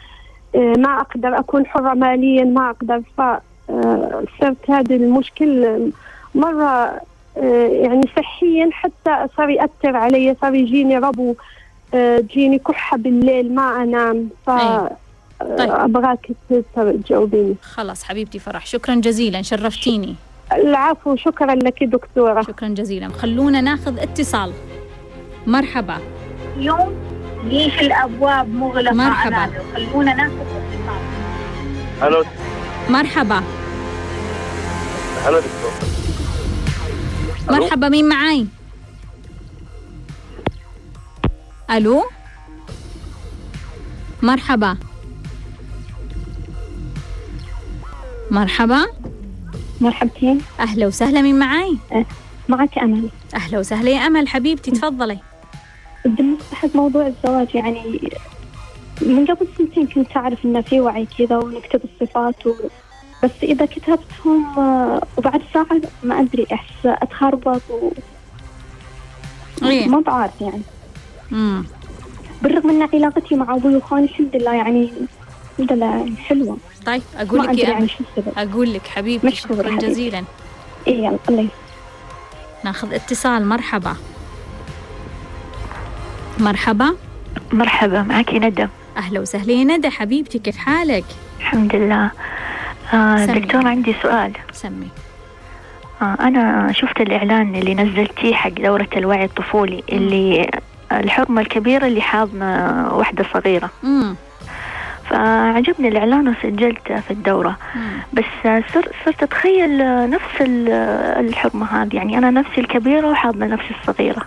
[0.56, 5.80] ما أقدر أكون حرة ماليا ما أقدر فصرت هذا المشكل
[6.36, 7.00] مرة
[7.72, 11.36] يعني صحيا حتى صار يأثر علي صار يجيني ربو
[12.20, 14.50] تجيني كحة بالليل ما أنام ف.
[15.58, 15.72] طيب.
[15.72, 16.32] أبغاك
[16.76, 17.56] تجاوبيني.
[17.62, 20.16] خلاص حبيبتي فرح شكرا جزيلا شرفتيني.
[20.54, 22.42] العفو شكرا لك دكتورة.
[22.42, 23.10] شكرا جزيلا.
[23.10, 24.54] خلونا ناخذ اتصال.
[25.48, 25.98] مرحبا.
[26.58, 26.96] يوم
[27.44, 29.36] ليش الأبواب مغلقة مرحبا.
[29.36, 32.08] على خلونا ناخذ اتصال.
[32.08, 32.24] ألو.
[32.90, 33.42] مرحبا.
[35.26, 35.72] هلا دكتور؟
[37.50, 38.48] مرحبا مين معاي؟
[41.71, 42.04] ألو؟
[44.21, 44.78] مرحبا.
[48.32, 48.86] مرحبا.
[49.82, 50.41] مرحبتين.
[50.60, 51.78] أهلا وسهلا مين معاي؟
[52.49, 53.10] معك أمل.
[53.36, 55.19] أهلا وسهلا يا أمل حبيبتي تفضلي.
[56.06, 58.12] بالنسبة حق موضوع الزواج يعني
[59.01, 62.54] من قبل سنتين كنت أعرف إنه في وعي كذا ونكتب الصفات و...
[63.23, 67.91] بس إذا كتبتهم آه، وبعد ساعة ما أدري أحس أتخربط و...
[69.63, 69.88] إيه.
[69.88, 70.62] ما بعرف يعني.
[71.32, 71.66] امم
[72.42, 74.92] بالرغم إن علاقتي مع أبوي وأخواني الحمد لله يعني
[75.60, 76.58] الحمد لله حلوة.
[76.86, 77.88] طيب أقول لك يا يعني
[78.38, 79.88] أقول لك حبيبتي مشكورة شكرا حبيبتي.
[79.88, 80.24] جزيلا.
[80.88, 81.50] إيه يلا الله يسلمك.
[82.66, 83.96] ناخذ اتصال مرحبا.
[86.40, 86.96] مرحبا.
[87.54, 88.68] مرحبا معك ندى.
[88.98, 91.06] أهلا وسهلا يا ندى حبيبتي كيف حالك؟
[91.40, 92.12] الحمد لله.
[92.94, 93.40] آه سمي.
[93.40, 94.32] دكتور عندي سؤال.
[94.54, 94.88] سمي.
[96.02, 100.52] آه أنا شفت الإعلان اللي نزلتيه حق دورة الوعي الطفولي اللي
[100.91, 103.69] الحرمة الكبيرة اللي حاضنة واحدة صغيرة.
[103.84, 104.15] امم
[105.10, 107.58] فعجبني الإعلان وسجلت في الدورة.
[107.76, 108.00] أمم.
[108.13, 108.24] بس
[108.74, 109.78] صرت صرت أتخيل
[110.10, 110.69] نفس ال-
[111.26, 111.95] الحرمة هذه.
[111.95, 114.26] يعني أنا نفسي الكبيرة وحاضنة نفسي الصغيرة.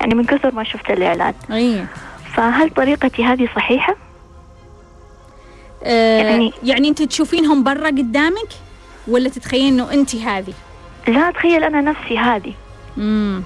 [0.00, 1.34] يعني من كثر ما شفت الإعلان.
[1.50, 1.86] إيه
[2.34, 3.96] فهل طريقتي هذه صحيحة؟
[5.84, 8.48] آه يعني يعني- أنت تشوفينهم برا قدامك
[9.08, 10.52] ولا تتخيلين إنه أنت هذه؟
[11.08, 12.52] لا أتخيل أنا نفسي هذه.
[12.98, 13.42] امم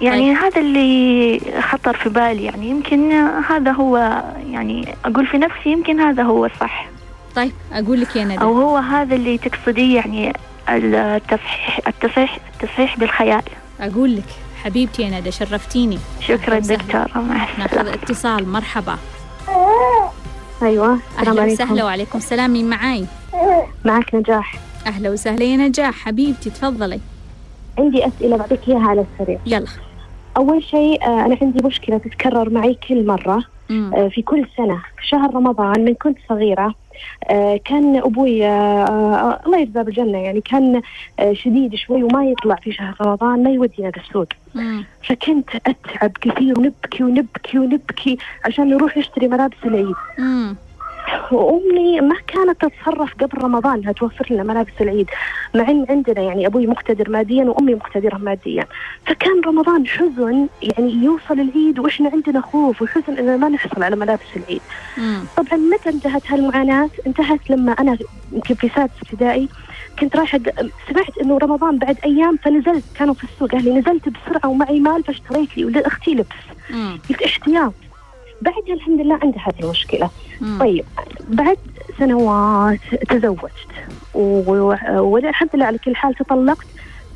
[0.00, 0.44] يعني طيب.
[0.44, 3.12] هذا اللي خطر في بالي يعني يمكن
[3.48, 6.88] هذا هو يعني أقول في نفسي يمكن هذا هو الصح.
[7.36, 8.40] طيب أقول لك يا ندى.
[8.40, 10.32] أو هو هذا اللي تقصديه يعني
[10.68, 13.42] التصحيح التصحيح التصحيح بالخيال.
[13.80, 14.28] أقول لك
[14.64, 15.98] حبيبتي يا ندى شرفتيني.
[16.20, 16.76] شكرا أهلا.
[16.76, 18.98] دكتورة مع ناخذ اتصال مرحبا.
[20.62, 21.52] أيوه السلام أهلا عليكم.
[21.52, 23.06] وسهلا وعليكم السلام مين معاي؟
[23.84, 24.54] معك نجاح.
[24.86, 27.00] أهلا وسهلا يا نجاح حبيبتي تفضلي.
[27.78, 29.38] عندي أسئلة بعطيك إياها على السريع.
[29.46, 29.66] يلا.
[30.36, 33.44] أول شيء آه، أنا عندي مشكلة تتكرر معي كل مرة
[33.94, 36.74] آه، في كل سنة في شهر رمضان من كنت صغيرة
[37.30, 38.46] آه، كان أبوي
[39.46, 40.82] الله يجزاه بالجنة يعني كان
[41.32, 43.90] شديد شوي وما يطلع في شهر رمضان ما يودينا
[44.56, 49.94] امم فكنت أتعب كثير ونبكي ونبكي ونبكي عشان نروح نشتري ملابس العيد.
[51.32, 55.10] وامي ما كانت تتصرف قبل رمضان إنها توفر لنا ملابس العيد
[55.54, 58.64] مع إن عندنا يعني أبوي مقتدر ماديا وأمي مقتدرة ماديا.
[59.06, 64.36] فكان رمضان حزن يعني يوصل العيد وإحنا عندنا خوف وحزن ان ما نحصل على ملابس
[64.36, 64.60] العيد.
[64.98, 67.98] امم طبعا متى انتهت هالمعاناة؟ انتهت لما أنا
[68.32, 69.48] يمكن في سادس ابتدائي
[70.00, 70.40] كنت رايحة
[70.88, 75.58] سمعت إنه رمضان بعد أيام فنزلت كانوا في السوق أهلي نزلت بسرعة ومعي مال فاشتريت
[75.58, 76.26] لي ولأختي لبس.
[77.08, 77.74] قلت احتياط
[78.42, 80.10] بعدها الحمد لله عندها هذه المشكلة
[80.42, 80.58] أمم.
[80.58, 80.84] طيب
[81.28, 81.58] بعد
[81.98, 83.66] سنوات تزوجت
[84.14, 86.66] والحمد لله على كل حال تطلقت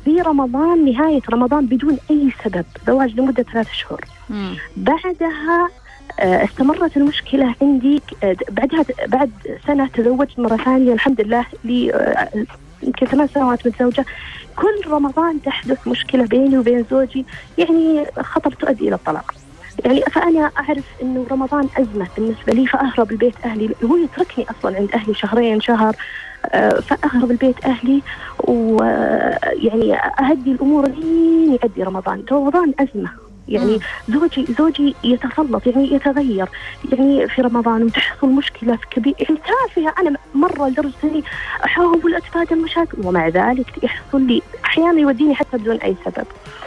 [0.05, 4.55] في رمضان نهاية رمضان بدون أي سبب زواج لمدة ثلاث شهور أمم.
[4.77, 5.69] بعدها
[6.19, 9.31] آه، استمرت المشكلة عندي آه، بعدها بعد
[9.67, 12.29] سنة تزوجت مرة ثانية الحمد لله لي آه،
[12.83, 14.05] يمكن ثمان سنوات متزوجة
[14.55, 17.25] كل رمضان تحدث مشكلة بيني وبين زوجي
[17.57, 19.33] يعني خطر تؤدي إلى الطلاق
[19.85, 23.75] يعني فأنا أعرف إنه رمضان أزمة بالنسبة لي فأهرب البيت أهلي.
[23.83, 25.95] هو يتركني أصلا عند أهلي شهرين شهر.
[26.45, 28.01] آه، فأهرب البيت أهلي.
[28.39, 32.23] ويعني أهدي الأمور لين يعدي رمضان.
[32.31, 33.09] رمضان أزمة.
[33.47, 33.79] يعني.
[34.09, 36.47] زوجي زوجي يتسلط يعني يتغير.
[36.91, 39.93] يعني في رمضان وتحصل مشكلة في كبير يعني تافهة.
[39.99, 41.23] أنا مرة لدرجة إني
[41.65, 46.25] أحاول أتفادى المشاكل ومع ذلك يحصل لي أحيانا يوديني حتى بدون أي سبب.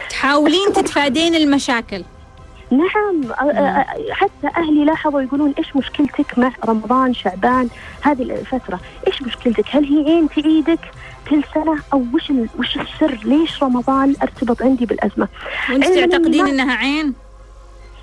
[0.09, 2.03] تحاولين تتفادين المشاكل.
[2.71, 7.69] نعم أ- حتى أهلي لاحظوا يقولون إيش مشكلتك مع رمضان شعبان
[8.01, 10.79] هذه الفترة؟ إيش مشكلتك؟ هل هي عين في إيدك
[11.29, 15.27] كل سنة؟ أو وش وش السر؟ ليش رمضان أرتبط عندي بالأزمة؟
[15.69, 17.13] وأنت تعتقدين إنها عين؟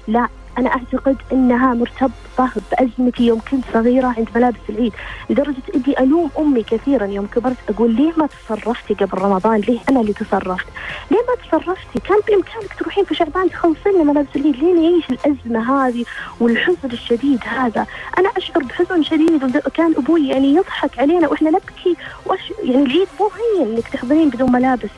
[0.08, 0.28] لا.
[0.58, 4.92] أنا أعتقد أنها مرتبطة بأزمتي يوم كنت صغيرة عند ملابس العيد
[5.30, 10.00] لدرجة أني ألوم أمي كثيرا يوم كبرت أقول ليه ما تصرفتي قبل رمضان؟ ليه أنا
[10.00, 10.66] اللي تصرفت؟
[11.10, 15.86] ليه ما تصرفتي؟ كان بإمكانك تروحين في شعبان تخلصين لنا ملابس العيد ليه نعيش الأزمة
[15.86, 16.04] هذه
[16.40, 17.86] والحزن الشديد هذا؟
[18.18, 22.52] أنا أشعر بحزن شديد وكان أبوي يعني يضحك علينا وإحنا نبكي وأش...
[22.62, 24.90] يعني العيد مو هين إنك تحضرين بدون ملابس.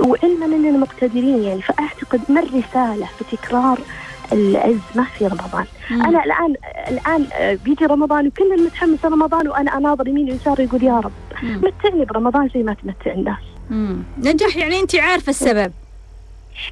[0.00, 3.24] وعلما اننا مقتدرين يعني فأعتقد ما الرسالة في
[4.30, 6.02] تكرار الازمه في رمضان مم.
[6.02, 6.54] أنا الان
[6.88, 11.12] الآن آه، بيجي رمضان وكل متحمس رمضان وأنا أناظر يمين ويسار يقول يا رب
[11.42, 11.60] مم.
[11.64, 13.38] متعني برمضان زي ما تمتع الناس
[13.70, 14.02] مم.
[14.18, 15.72] نجاح يعني أنت عارفة السبب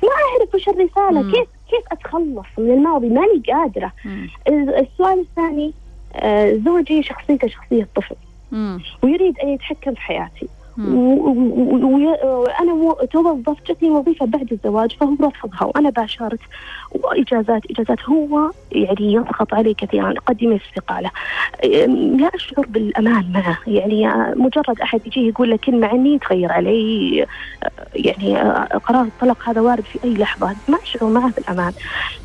[0.02, 1.32] ما أعرف وش الرسالة مم.
[1.32, 4.28] كيف كيف أتخلص من الماضي ماني قادرة مم.
[4.48, 5.72] السؤال الثاني
[6.14, 8.14] آه، زوجي شخصيته شخصية طفل
[8.52, 8.80] مم.
[9.02, 10.94] ويريد أن يتحكم في حياتي مم.
[10.94, 16.40] و- و- وأنا مو- توظفت جتني وظيفة بعد الزواج فهو رفضها وأنا باشرت
[16.90, 21.10] واجازات إجازات هو يعني يضغط علي كثيرا قدم استقاله
[21.64, 23.58] أم، لا أشعر بالأمان معه.
[23.66, 27.22] يعني آه، مجرد أحد يجي يقول له كلمة عني يتغير علي.
[27.22, 30.56] آه، يعني آه، قرار الطلاق هذا وارد في أي لحظة.
[30.68, 31.72] ما أشعر معه بالأمان.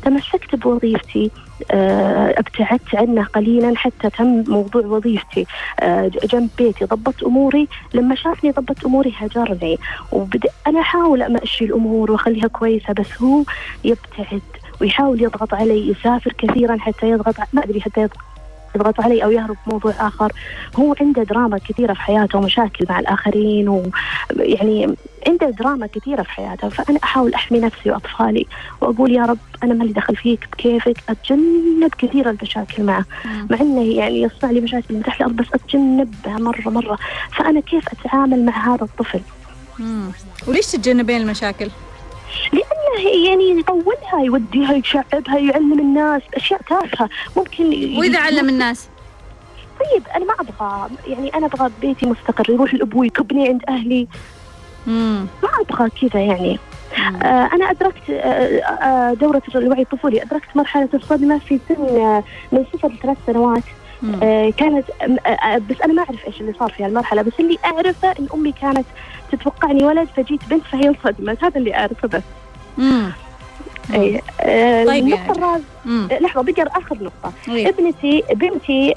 [0.02, 1.30] تمسكت بوظيفتي.
[1.36, 1.51] آه،
[2.38, 5.46] ابتعدت عنه قليلا حتى تم موضوع وظيفتي.
[5.80, 7.68] آه، جنب بيتي ضبطت أموري.
[7.94, 9.78] لما شافني ضبطت أموري هجرني
[10.12, 13.42] وبدأ أنا أحاول امشي الأمور وأخليها كويسة بس هو
[13.84, 14.42] يبتعد
[14.80, 18.31] ويحاول يضغط علي يسافر كثيرا حتى يضغط ما أدري حتى يضغط
[18.76, 20.32] يضغط علي أو يهرب موضوع آخر
[20.76, 24.94] هو عنده دراما كثيرة في حياته ومشاكل مع الآخرين ويعني
[25.28, 28.46] عنده دراما كثيرة في حياته فأنا أحاول أحمي نفسي وأطفالي
[28.80, 33.04] وأقول يا رب أنا ما لي دخل فيك بكيفك أتجنب كثير المشاكل معه.
[33.50, 36.98] مع إنه يعني يصنع لي مشاكل من تحت الأرض بس أتجنبها مرة مرة
[37.36, 39.20] فأنا كيف أتعامل مع هذا الطفل
[39.78, 40.10] مم.
[40.46, 41.70] وليش تتجنبين المشاكل؟
[42.52, 47.64] لأنه يعني يطولها يوديها يشعبها يعلم الناس أشياء تافهة ممكن
[47.98, 48.88] وإذا علم الناس؟
[49.80, 54.08] طيب أنا ما أبغى يعني أنا أبغى بيتي مستقر يروح الابوي يكبني عند أهلي
[54.86, 55.26] مم.
[55.42, 56.58] ما أبغى كذا يعني
[56.98, 57.16] مم.
[57.22, 62.64] آه أنا أدركت آه آه دورة الوعي الطفولي أدركت مرحلة الصدمة في سن آه من
[62.72, 63.62] صفر لثلاث سنوات.
[64.22, 67.58] آه كانت آه آه بس أنا ما أعرف إيش اللي صار في المرحله بس اللي
[67.64, 68.86] أعرفه إن أمي كانت
[69.32, 72.22] تتوقعني ولد فجيت بنت فهي انصدمت هذا اللي أعرفه بس
[72.78, 73.12] مم.
[73.94, 75.30] اي آه طيب يا النقطه نجاح.
[75.30, 76.08] الرابعه مم.
[76.20, 77.68] لحظة بقر اخر نقطة إيه.
[77.68, 78.94] ابنتي بنتي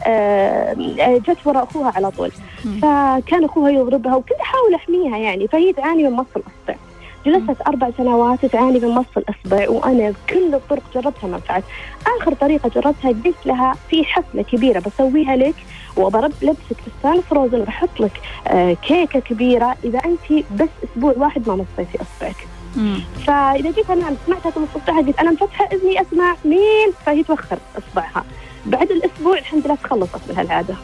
[1.30, 2.32] جت وراء أخوها على طول
[2.66, 2.80] مم.
[2.82, 6.82] فكان أخوها يضربها وكنت احاول أحميها يعني فهي تعاني من مص الاصبع
[7.26, 11.64] جلست أربع سنوات تعاني من مص الإصبع وأنا بكل الطرق جربتها ما نفعت.
[12.22, 15.56] آخر طريقة جربتها قلت لها في حفلة كبيرة بسويها لك
[15.98, 21.56] وبرب لبسك فستان فروزن وبحط لك آه، كيكة كبيرة إذا انت بس أسبوع واحد ما
[21.56, 22.48] مصيتي إصبعك.
[22.76, 23.00] مم.
[23.28, 28.24] فإذا جيت أنا سمعتها تمص اصبعها قلت أنا مفتحة إذني أسمع مين؟ فهي توخر إصبعها.
[28.66, 30.76] بعد الأسبوع الحمد لله تخلصت من هالعادة.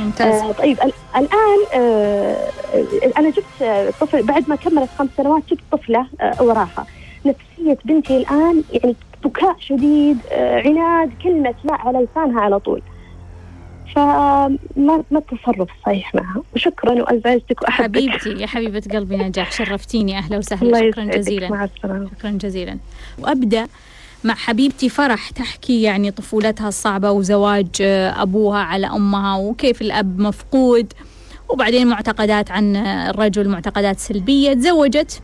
[0.00, 0.42] ممتاز.
[0.42, 2.36] آه طيب ال- الآن آه
[3.18, 6.86] أنا جبت آه، طفل بعد ما كملت خمس سنوات جبت طفلة آه وراها.
[7.26, 12.82] نفسية بنتي الآن يعني بكاء شديد آه عناد كلمة لا على لسانها على طول.
[13.94, 14.56] فما
[15.10, 17.84] ما التصرف الصحيح معها؟ وشكرا وأزعجتك وأحبك.
[17.98, 20.90] حبيبتي يا حبيبة قلبي نجاح شرفتيني الله وسهلا.
[20.90, 21.48] شكرا جزيلا.
[21.50, 22.08] مع السلامة.
[22.18, 22.78] شكرا جزيلا.
[23.18, 23.66] وأبدأ
[24.24, 30.92] مع حبيبتي فرح تحكي يعني طفولتها الصعبة وزواج آه، أبوها على أمها وكيف الأب مفقود.
[31.48, 34.52] وبعدين معتقدات عن آه، الرجل معتقدات سلبية.
[34.52, 35.22] تزوجت.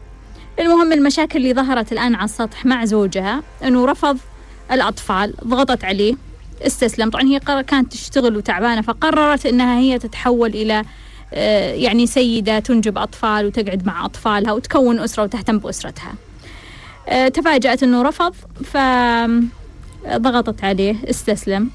[0.61, 4.19] المهم المشاكل اللي ظهرت الآن على السطح مع زوجها أنه رفض
[4.73, 6.15] الأطفال ضغطت عليه
[6.67, 7.11] استسلم.
[7.11, 10.85] طبعا هي كانت تشتغل وتعبانة فقررت أنها هي تتحول إلى
[11.35, 16.15] آه، يعني سيدة تنجب أطفال وتقعد مع أطفالها وتكون أسرة وتهتم بأسرتها.
[17.35, 21.71] تفاجأت أنه رفض فضغطت عليه استسلم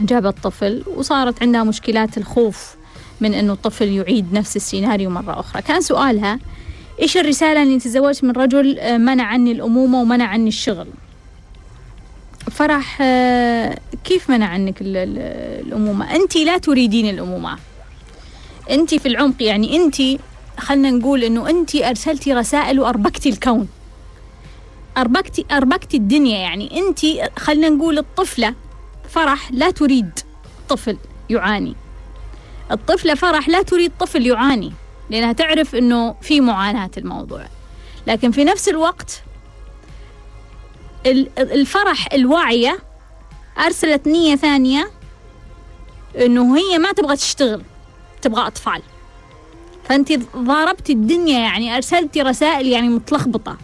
[0.00, 2.74] جابت طفل وصارت عندها مشكلات الخوف
[3.20, 5.62] من أنه الطفل يعيد نفس السيناريو مرة أخرى.
[5.62, 6.38] كان سؤالها
[7.02, 10.86] إيش الرسالة أني تزوجت من رجل آه، منع عني الأمومة ومنع عني الشغل؟
[12.50, 17.58] فرح آه، كيف منع عنك ال- ال- الأمومة؟ أنت لا تريدين الأمومة.
[18.70, 19.96] أنت في العمق يعني أنت
[20.58, 23.68] خلنا نقول أنه أنت أرسلتي رسائل وأربكتي الكون.
[24.98, 26.78] أربكتي أربكتي الدنيا يعني.
[26.78, 26.98] أنت
[27.38, 28.54] خلنا نقول الطفلة
[29.08, 30.10] فرح لا تريد
[30.68, 30.96] طفل
[31.30, 31.74] يعاني.
[32.70, 34.72] الطفلة فرح لا تريد طفل يعاني
[35.10, 37.44] لأنها تعرف أنه في معاناة الموضوع.
[38.06, 39.22] لكن في نفس الوقت
[41.06, 42.78] ال- الفرح الواعية
[43.58, 44.90] أرسلت نية ثانية
[46.16, 47.62] أنه هي ما تبغى تشتغل
[48.22, 48.82] تبغى أطفال.
[49.88, 53.56] فأنت ضاربتي الدنيا يعني أرسلتي رسائل يعني متلخبطة.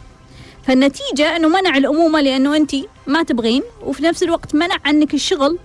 [0.66, 5.58] فالنتيجة أنه منع الأمومة لأنه أنت ما تبغين وفي نفس الوقت منع عنك الشغل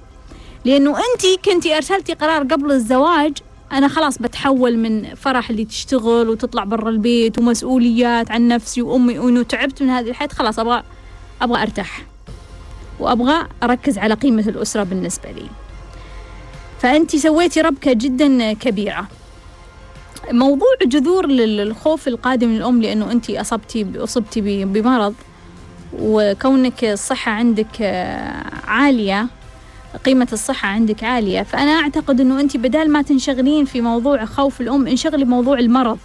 [0.66, 3.38] لأنه أنت كنتي أرسلتي قرار قبل الزواج
[3.72, 9.44] أنا خلاص بتحول من فرح اللي تشتغل وتطلع برا البيت ومسؤوليات عن نفسي وأمي وإنه
[9.44, 10.84] تعبت من هذه الحياة خلاص أبغى
[11.42, 12.02] أبغى أرتاح
[13.00, 15.46] وأبغى أركز على قيمة الأسرة بالنسبة لي.
[16.82, 19.08] فأنت سويتي ربكة جدا كبيرة.
[20.32, 25.14] موضوع جذور للخوف القادم للأم لأنه أنت أصبتي أصبتي بمرض
[26.00, 27.82] وكونك الصحة عندك
[28.68, 29.28] عالية
[30.06, 34.88] قيمة الصحة عندك عالية فأنا أعتقد أنه أنت بدال ما تنشغلين في موضوع خوف الأم
[34.88, 35.98] انشغلي بموضوع المرض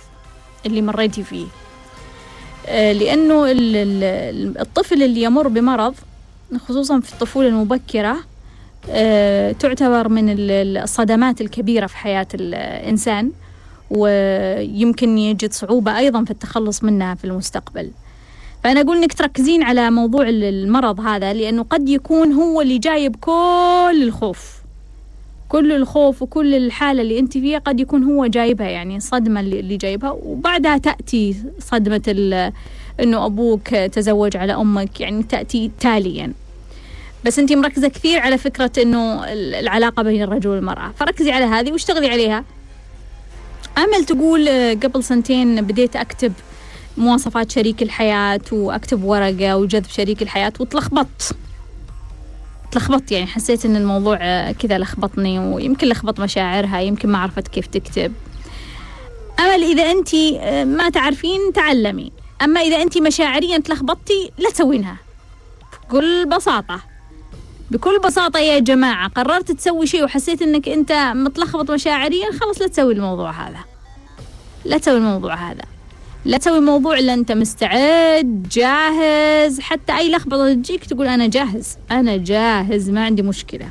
[0.66, 1.46] اللي مريتي فيه.
[2.66, 3.44] آه، لأنه
[4.60, 5.94] الطفل اللي يمر بمرض
[6.58, 8.16] خصوصا في الطفولة المبكرة
[8.90, 13.30] آه، تعتبر من الصدمات الكبيرة في حياة الإنسان.
[13.90, 17.90] ويمكن يجد صعوبة أيضا في التخلص منها في المستقبل.
[18.64, 24.00] فأنا أقول إنك تركزين على موضوع المرض هذا لأنه قد يكون هو اللي جايب كل
[24.02, 24.54] الخوف.
[25.48, 30.10] كل الخوف وكل الحالة اللي أنت فيها قد يكون هو جايبها يعني صدمة اللي جايبها.
[30.10, 32.02] وبعدها تأتي صدمة
[33.00, 36.32] إنه أبوك تزوج على أمك يعني تأتي تاليا.
[37.24, 40.92] بس أنت مركزة كثير على فكرة إنه العلاقة بين الرجل والمرأة.
[40.96, 42.44] فركزي على هذه واشتغلي عليها.
[43.78, 44.48] أمل تقول
[44.82, 46.32] قبل سنتين بديت أكتب
[46.98, 51.36] مواصفات شريك الحياة وأكتب ورقة وجذب شريك الحياة وتلخبطت
[52.72, 58.12] تلخبطت يعني حسيت إن الموضوع كذا لخبطني ويمكن لخبط مشاعرها يمكن ما عرفت كيف تكتب.
[59.40, 60.14] أمل إذا أنت
[60.66, 62.12] ما تعرفين تعلمي.
[62.42, 64.96] أما إذا أنت مشاعريا تلخبطتي لا تسوينها.
[65.88, 66.80] بكل بساطة.
[67.70, 72.92] بكل بساطة يا جماعة قررت تسوي شيء وحسيت إنك أنت متلخبط مشاعريا خلاص لا تسوي
[72.92, 73.58] الموضوع هذا.
[74.64, 75.62] لا تسوي الموضوع هذا.
[76.24, 82.16] لا تسوي موضوع إلا أنت مستعد جاهز حتى أي لخبطة تجيك تقول أنا جاهز أنا
[82.16, 83.66] جاهز ما عندي مشكلة.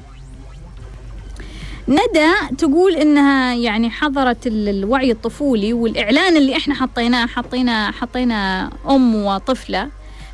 [1.88, 9.90] ندى تقول إنها يعني حضرت الوعي الطفولي والإعلان اللي إحنا حطيناه حطينا حطينا أم وطفلة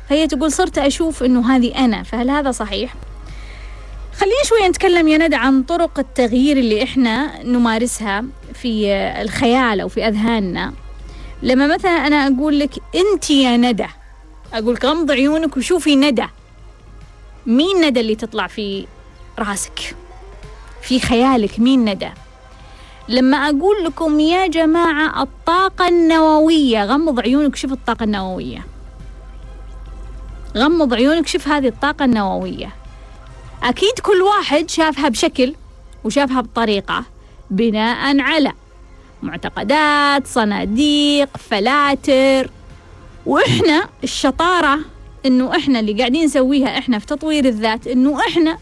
[0.08, 2.94] فهي تقول صرت أشوف إنه هذه أنا فهل هذا صحيح؟
[4.20, 8.92] خلينا شوي نتكلم يا ندى عن طرق التغيير اللي إحنا نمارسها في
[9.22, 10.72] الخيال أو في أذهاننا.
[11.42, 13.86] لما مثلا أنا أقول لك أنت يا ندى
[14.54, 16.26] أقول لك غمض عيونك وشوفي ندى.
[17.46, 18.86] مين ندى اللي تطلع في
[19.38, 19.96] راسك؟
[20.82, 22.10] في خيالك مين ندى؟
[23.08, 28.66] لما أقول لكم يا جماعة الطاقة النووية غمض عيونك شوف الطاقة النووية.
[30.56, 32.79] غمض عيونك شوف هذه الطاقة النووية.
[33.62, 35.54] أكيد كل واحد شافها بشكل
[36.04, 37.04] وشافها بطريقة
[37.50, 38.52] بناء على
[39.22, 42.50] معتقدات صناديق فلاتر.
[43.26, 44.78] وإحنا الشطارة
[45.26, 48.58] إنه إحنا اللي قاعدين نسويها إحنا في تطوير الذات إنه إحنا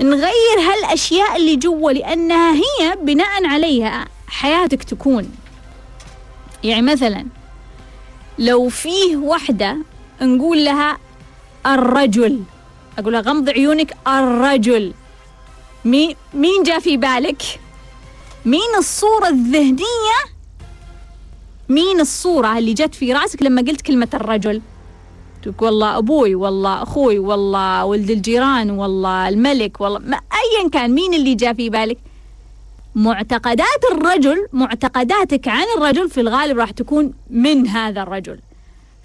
[0.00, 5.30] نغير هالأشياء اللي جوا لأنها هي بناء عليها حياتك تكون.
[6.64, 7.26] يعني مثلا
[8.38, 9.76] لو فيه وحدة
[10.22, 10.98] نقول لها
[11.66, 12.42] الرجل.
[12.98, 14.94] أقول لها غمض عيونك الرجل.
[15.84, 17.42] مين مين جاء في بالك؟
[18.44, 20.18] مين الصورة الذهنية؟
[21.68, 24.62] مين الصورة اللي جت في رأسك لما قلت كلمة الرجل؟
[25.42, 31.14] تقول والله أبوي والله أخوي والله ولد الجيران والله الملك والله ما أيا كان مين
[31.14, 31.98] اللي جاء في بالك؟
[32.94, 38.38] معتقدات الرجل معتقداتك عن الرجل في الغالب راح تكون من هذا الرجل.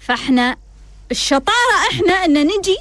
[0.00, 0.56] فإحنا
[1.10, 2.76] الشطارة إحنا إن نجي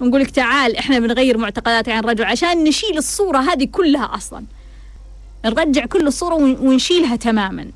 [0.00, 4.44] ونقول لك تعال إحنا بنغير معتقداتك عن الرجل عشان نشيل الصورة هذه كلها أصلا.
[5.44, 7.70] نرجع كل الصورة ونشيلها تماما.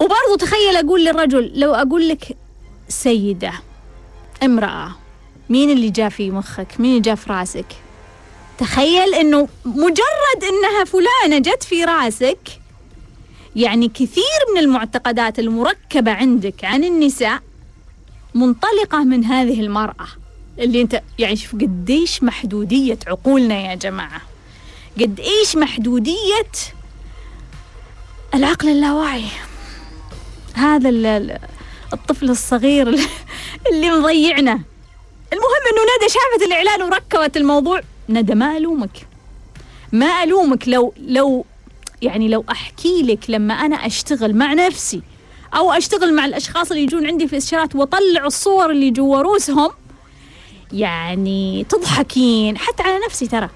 [0.00, 2.36] وبرضو تخيل أقول للرجل لو أقول لك
[2.88, 3.52] سيدة
[4.42, 4.96] امرأة
[5.50, 7.66] مين اللي جاء في مخك؟ مين اللي جاء في رأسك؟
[8.58, 12.48] تخيل إنه مجرد إنها فلانة جت في رأسك
[13.56, 17.42] يعني كثير من المعتقدات المركبة عندك عن النساء
[18.34, 20.06] منطلقة من هذه المرأة.
[20.58, 24.20] اللي انت يعني شوف قديش محدودية عقولنا يا جماعة.
[25.00, 26.50] قد إيش محدودية
[28.34, 29.24] العقل اللاواعي.
[30.54, 30.88] هذا
[31.92, 32.88] الطفل الصغير
[33.72, 34.52] اللي مضيعنا.
[35.32, 37.80] المهم انه ندى شافت الإعلان وركبت الموضوع.
[38.08, 39.06] ندى ما ألومك.
[39.92, 41.44] ما ألومك لو لو
[42.02, 45.02] يعني لو أحكي لك لما أنا أشتغل مع نفسي.
[45.54, 49.70] أو أشتغل مع الأشخاص اللي يجون عندي في استشارات وأطلع الصور اللي جوا روسهم.
[50.72, 53.48] يعني تضحكين حتى على نفسي ترى.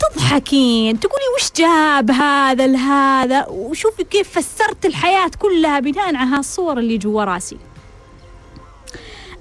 [0.00, 6.98] تضحكين تقولي وش جاب هذا لهذا؟ وشوفي كيف فسرت الحياة كلها بناء على هالصور اللي
[6.98, 7.56] جوا راسي.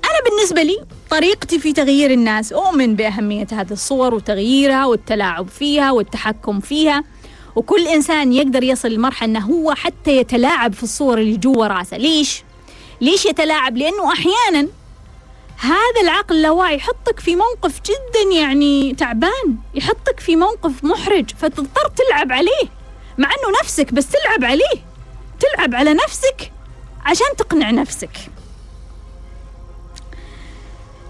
[0.05, 0.77] أنا بالنسبة لي
[1.09, 7.03] طريقتي في تغيير الناس أؤمن بأهمية هذه الصور وتغييرها والتلاعب فيها والتحكم فيها.
[7.55, 12.43] وكل إنسان يقدر يصل لمرحلة أنه هو حتى يتلاعب في الصور اللي جوا راسه ليش؟
[13.01, 14.67] ليش يتلاعب؟ لأنه أحيانا
[15.57, 22.31] هذا العقل اللاواعي يحطك في موقف جدا يعني تعبان يحطك في موقف محرج فتضطر تلعب
[22.31, 22.67] عليه
[23.17, 24.83] مع أنه نفسك بس تلعب عليه
[25.39, 26.51] تلعب على نفسك
[27.05, 28.09] عشان تقنع نفسك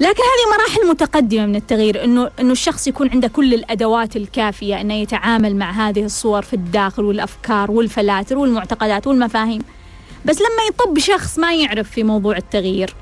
[0.02, 4.94] لكن هذه مراحل متقدمة من التغيير انه إنه الشخص يكون عنده كل الأدوات الكافية إنه
[4.94, 9.62] يتعامل مع هذه الصور في الداخل والأفكار والفلاتر والمعتقدات والمفاهيم.
[10.26, 12.96] بس لما يطب شخص ما يعرف في موضوع التغيير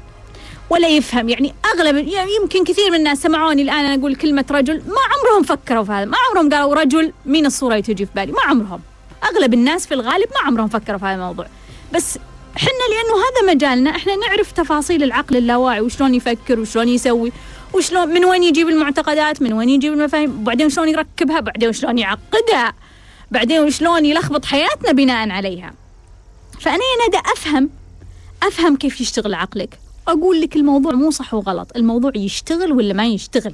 [0.69, 4.75] ولا يفهم يعني اغلب يعني يمكن كثير من الناس سمعوني الآن أنا أقول كلمة رجل
[4.75, 8.31] ما عمرهم فكروا في هذا، ما عمرهم قالوا رجل مين الصورة اللي تجي في بالي،
[8.31, 8.79] ما عمرهم.
[9.23, 11.45] أغلب الناس في الغالب ما عمرهم فكروا في هذا الموضوع.
[11.93, 12.19] بس
[12.55, 17.31] حنا لأنه هذا مجالنا إحنا نعرف تفاصيل العقل اللاواعي وشلون يفكر وشلون يسوي
[17.73, 22.73] وشلون من وين يجيب المعتقدات من وين يجيب المفاهيم وبعدين شلون يركبها بعدين شلون يعقدها
[23.31, 25.73] بعدين وشلون يلخبط حياتنا بناء عليها.
[26.59, 27.69] فأنا ندى أفهم
[28.43, 29.79] أفهم كيف يشتغل عقلك.
[30.07, 33.53] أقول لك الموضوع مو صح وغلط الموضوع يشتغل ولا ما يشتغل؟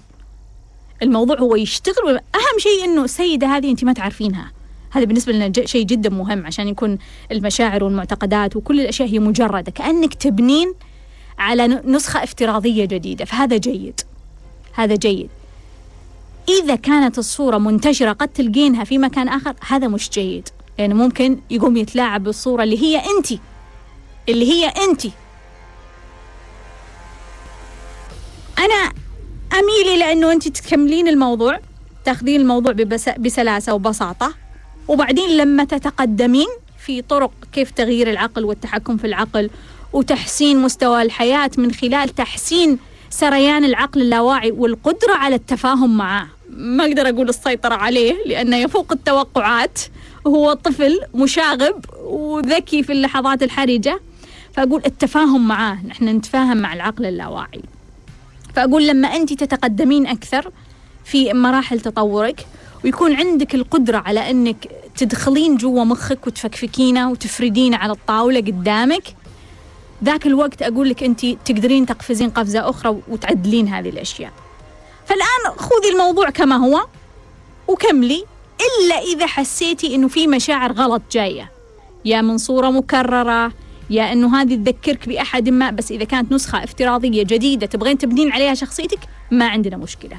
[1.02, 4.52] الموضوع هو يشتغل ولا أهم شيء إنه السيده هذه أنت ما تعرفينها.
[4.96, 6.98] هذا بالنسبة لنا شيء جدا مهم عشان يكون
[7.32, 10.74] المشاعر والمعتقدات وكل الأشياء هي مجردة كأنك تبنين
[11.39, 13.26] على نسخة افتراضية جديدة.
[13.26, 14.02] فهذا جيد.
[14.74, 15.30] هذا جيد.
[16.50, 20.50] إذا كانت الصورة منتشرة قد تلقينها في مكان آخر هذا مش جيد.
[20.80, 23.39] لأنه يعني ممكن يقوم يتلاعب بالصورة اللي هي أنت.
[24.30, 25.06] اللي هي أنت.
[28.60, 28.91] أنا
[29.54, 31.60] أميل إلى أنه أنت تكملين الموضوع
[32.06, 32.74] تاخذين الموضوع
[33.18, 34.45] بسلاسة وبساطة.
[34.88, 36.48] وبعدين لما تتقدمين
[36.86, 39.50] في طرق كيف تغيير العقل والتحكم في العقل
[39.94, 42.78] وتحسين مستوى الحياة من خلال تحسين
[43.10, 46.28] سريان العقل اللاواعي والقدرة على التفاهم معه.
[46.50, 49.80] ما أقدر أقول السيطرة عليه لأنه يفوق التوقعات.
[50.28, 54.00] هو طفل مشاغب وذكي في اللحظات الحرجة.
[54.54, 57.62] فأقول التفاهم معاه نحن نتفاهم مع العقل اللاواعي.
[58.56, 60.52] فأقول لما أنت تتقدمين أكثر
[61.06, 62.46] في مراحل تطورك
[62.84, 64.68] ويكون عندك القدرة على أنك
[64.98, 69.04] تدخلين جوا مخك وتفكفكينه وتفردينه على الطاولة قدامك.
[70.04, 74.32] ذاك الوقت أقول لك أنت تقدرين تقفزين قفزة أخرى وتعدلين هذه الأشياء.
[75.06, 76.86] فالآن خذي الموضوع كما هو
[77.68, 78.26] وكملي
[78.62, 81.52] إلا إذا حسيتي أنه في مشاعر غلط جاية.
[82.06, 83.52] يا من صورة مكررة
[83.90, 88.54] يا أنه هذه تذكرك بأحد ما بس إذا كانت نسخة افتراضية جديدة تبغين تبنين عليها
[88.54, 89.00] شخصيتك
[89.32, 90.18] ما عندنا مشكلة.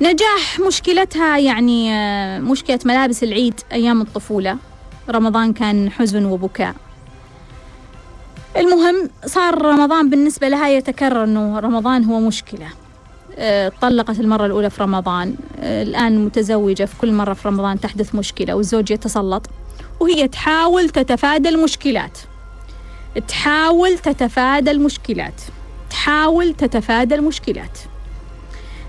[0.00, 4.56] نجاح مشكلتها يعني آه، مشكلة ملابس العيد أيام الطفولة.
[5.10, 6.74] رمضان كان حزن وبكاء.
[8.56, 12.66] المهم صار رمضان بالنسبة لها يتكرر أنه رمضان هو مشكلة.
[13.38, 15.34] آه، طلقت المرة الأولى في رمضان.
[15.60, 19.46] آه، الآن متزوجة في كل مرة في رمضان تحدث مشكلة والزوج يتسلط.
[20.00, 22.18] وهي تحاول تتفادى المشكلات.
[23.28, 25.40] تحاول تتفادى المشكلات.
[25.90, 27.78] تحاول تتفادى المشكلات.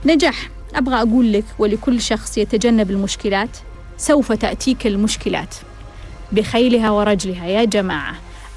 [0.06, 0.55] نجح.
[0.78, 3.58] أبغى أقول لك ولكل شخص يتجنب المشكلات
[3.98, 5.56] سوف تأتيك المشكلات.
[6.32, 8.16] بخيلها ورجلها يا جماعة.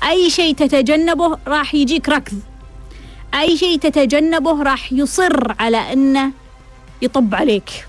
[0.09, 2.41] أي شيء تتجنبه راح يجيك ركض.
[3.35, 6.31] أي شيء تتجنبه راح يصر على أنه
[7.03, 7.87] يطب عليك.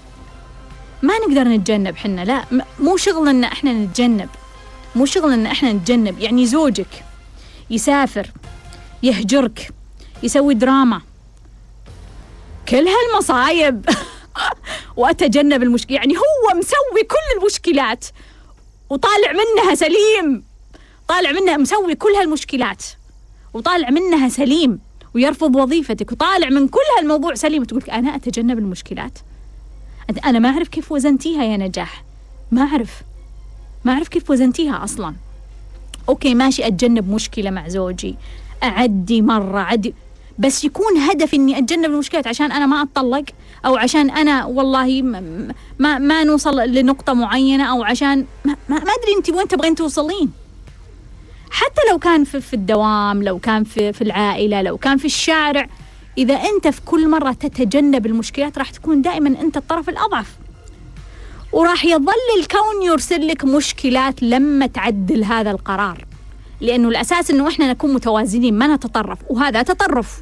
[1.04, 4.30] ما نقدر نتجنب حنا لا مو شغلنا إن إحنا نتجنب.
[4.96, 6.20] مو شغلنا إن إحنا نتجنب.
[6.20, 7.04] يعني زوجك
[7.70, 8.28] يسافر
[9.04, 9.70] يهجرك
[10.24, 11.02] يسوي دراما.
[12.70, 13.86] كل هالمصايب.
[14.98, 15.98] وأتجنب المشكلة.
[15.98, 18.06] يعني هو مسوي كل المشكلات
[18.90, 20.44] وطالع منها سليم.
[21.08, 22.84] طالع منها مسوي كل هالمشكلات
[23.54, 24.80] وطالع منها سليم
[25.16, 27.62] ويرفض وظيفتك وطالع من كل هالموضوع سليم.
[27.62, 29.20] وتقول أنا أتجنب المشكلات.
[30.26, 32.04] أنا ما أعرف كيف وزنتيها يا نجاح.
[32.52, 33.02] ما أعرف.
[33.86, 35.16] ما أعرف كيف وزنتيها أصلا.
[36.10, 38.16] أوكي ماشي أتجنب مشكلة مع زوجي.
[38.64, 39.94] أعدي مرة عدي
[40.40, 43.26] بس يكون هدفي إني أتجنب المشكلات عشان أنا ما أتطلق.
[43.66, 45.02] أو عشان أنا والله
[45.80, 50.32] ما ما نوصل لنقطة معينة أو عشان ما, ما أدري أنت وين تبغين توصلين.
[51.52, 55.70] حتى لو كان في, في الدوام لو كان في, في العائلة لو كان في الشارع
[56.18, 60.38] إذا أنت في كل مرة تتجنب المشكلات راح تكون دائما أنت الطرف الأضعف.
[61.52, 66.06] وراح يظل الكون يرسل لك مشكلات لما تعدل هذا القرار.
[66.62, 69.20] لأنه الأساس أنه إحنا نكون متوازنين ما نتطرف.
[69.30, 70.22] وهذا تطرف.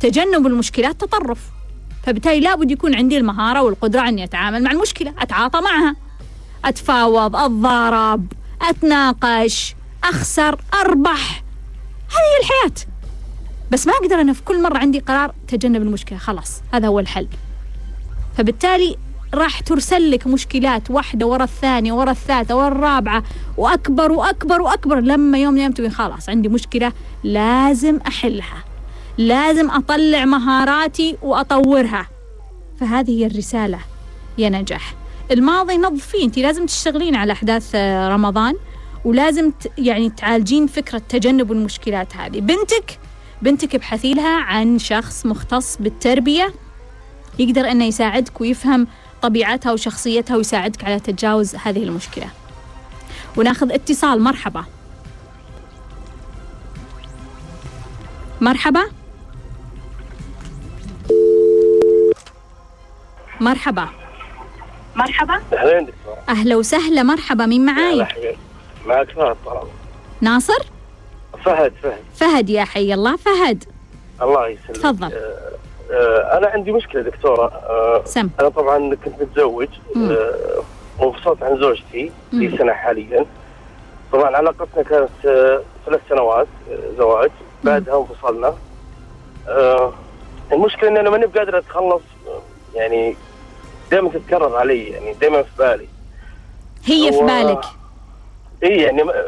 [0.00, 1.38] تجنب المشكلات تطرف.
[2.02, 5.96] فبالتالي لابد يكون عندي المهارة والقدرة أني أتعامل مع المشكلة أتعاطى معها.
[6.64, 8.26] أتفاوض أتضارب
[8.62, 9.74] أتناقش
[10.04, 11.42] أخسر أربح.
[12.10, 12.86] هذه هي الحياة.
[13.70, 17.28] بس ما أقدر أنا في كل مرة عندي قرار تجنب المشكلة خلاص هذا هو الحل.
[18.36, 18.96] فبالتالي
[19.34, 23.22] راح ترسل لك مشكلات واحدة ورا الثانية ورا الثالثة ورا الرابعة
[23.56, 25.00] وأكبر وأكبر وأكبر.
[25.00, 26.92] لما يوم يوم تقول خلاص عندي مشكلة
[27.24, 28.64] لازم أحلها.
[29.18, 32.06] لازم أطلع مهاراتي وأطورها.
[32.80, 33.78] فهذه هي الرسالة
[34.38, 34.94] يا نجاح.
[35.30, 38.54] الماضي نظفيه أنت لازم تشتغلين على أحداث آه، رمضان
[39.04, 42.40] ولازم يعني تعالجين فكرة تجنب المشكلات هذه.
[42.40, 42.98] بنتك
[43.42, 46.54] بنتك ابحثي لها عن شخص مختص بالتربية
[47.38, 48.86] يقدر أنه يساعدك ويفهم
[49.22, 52.26] طبيعتها وشخصيتها ويساعدك على تجاوز هذه المشكلة.
[53.36, 54.22] وناخذ اتصال.
[54.22, 54.64] مرحبا.
[58.40, 59.01] مرحبا.
[63.42, 63.88] مرحبا.
[64.96, 65.34] مرحبا.
[65.52, 65.86] أهلين.
[65.86, 68.06] دكتور أهلا وسهلا مرحبا مين معاي.
[68.86, 69.66] معك فهد طلال
[70.20, 70.66] ناصر؟
[71.44, 71.98] فهد فهد.
[72.14, 73.64] فهد يا حي الله فهد.
[74.22, 74.76] الله يسلمك.
[74.76, 75.12] تفضل.
[75.12, 75.52] آه،
[75.90, 77.46] آه، أنا عندي مشكلة دكتورة.
[77.46, 78.28] آه، سم.
[78.40, 79.68] أنا طبعا كنت متزوج.
[79.96, 80.62] آه،
[80.98, 82.12] وانفصلت عن زوجتي.
[82.30, 83.26] في سنة حاليا.
[84.12, 87.30] طبعا علاقتنا كانت آه، ثلاث سنوات آه، زواج.
[87.64, 88.54] بعدها انفصلنا.
[89.48, 89.92] آه،
[90.52, 92.02] المشكلة إن أنا ماني بقادر أتخلص
[92.74, 93.16] يعني
[93.92, 95.86] دائما تتكرر علي يعني دائما في بالي.
[96.84, 97.64] هي في بالك؟
[98.64, 99.24] اي يعني ما-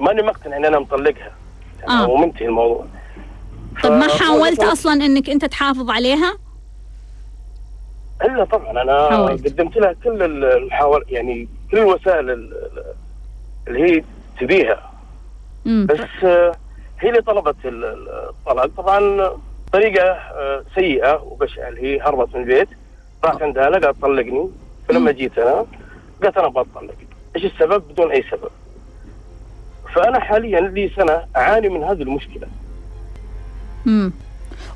[0.00, 1.32] ماني مقتنع إن أنا مطلقها.
[1.80, 2.08] يعني آه.
[2.08, 2.84] ومنتهي الموضوع.
[3.82, 6.34] طب ما ف- حاولت أصلا أنك أنت تحافظ عليها؟
[8.24, 9.44] إلا طبعا أنا حاولت.
[9.48, 12.84] قدمت لها كل ال- الحوار يعني كل الوسائل ال- ال-
[13.68, 14.04] اللي هي
[14.40, 14.90] تبيها.
[15.64, 15.86] مم.
[15.86, 16.54] بس آه،
[17.00, 18.66] هي اللي طلبت ال- ال- الطلاق.
[18.66, 19.30] طبعا
[19.72, 22.68] طريقة آه، سيئة وبشعة اللي هي هربت من البيت.
[23.24, 24.50] راحت عندها لا قالت طلقني.
[24.88, 25.66] فلما جيت أنا
[26.22, 26.94] قالت أنا بطلق
[27.36, 28.50] إيش السبب؟ بدون أي سبب.
[29.94, 32.48] فأنا حاليا لي سنة أعاني من هذه المشكلة.
[33.86, 34.12] مم.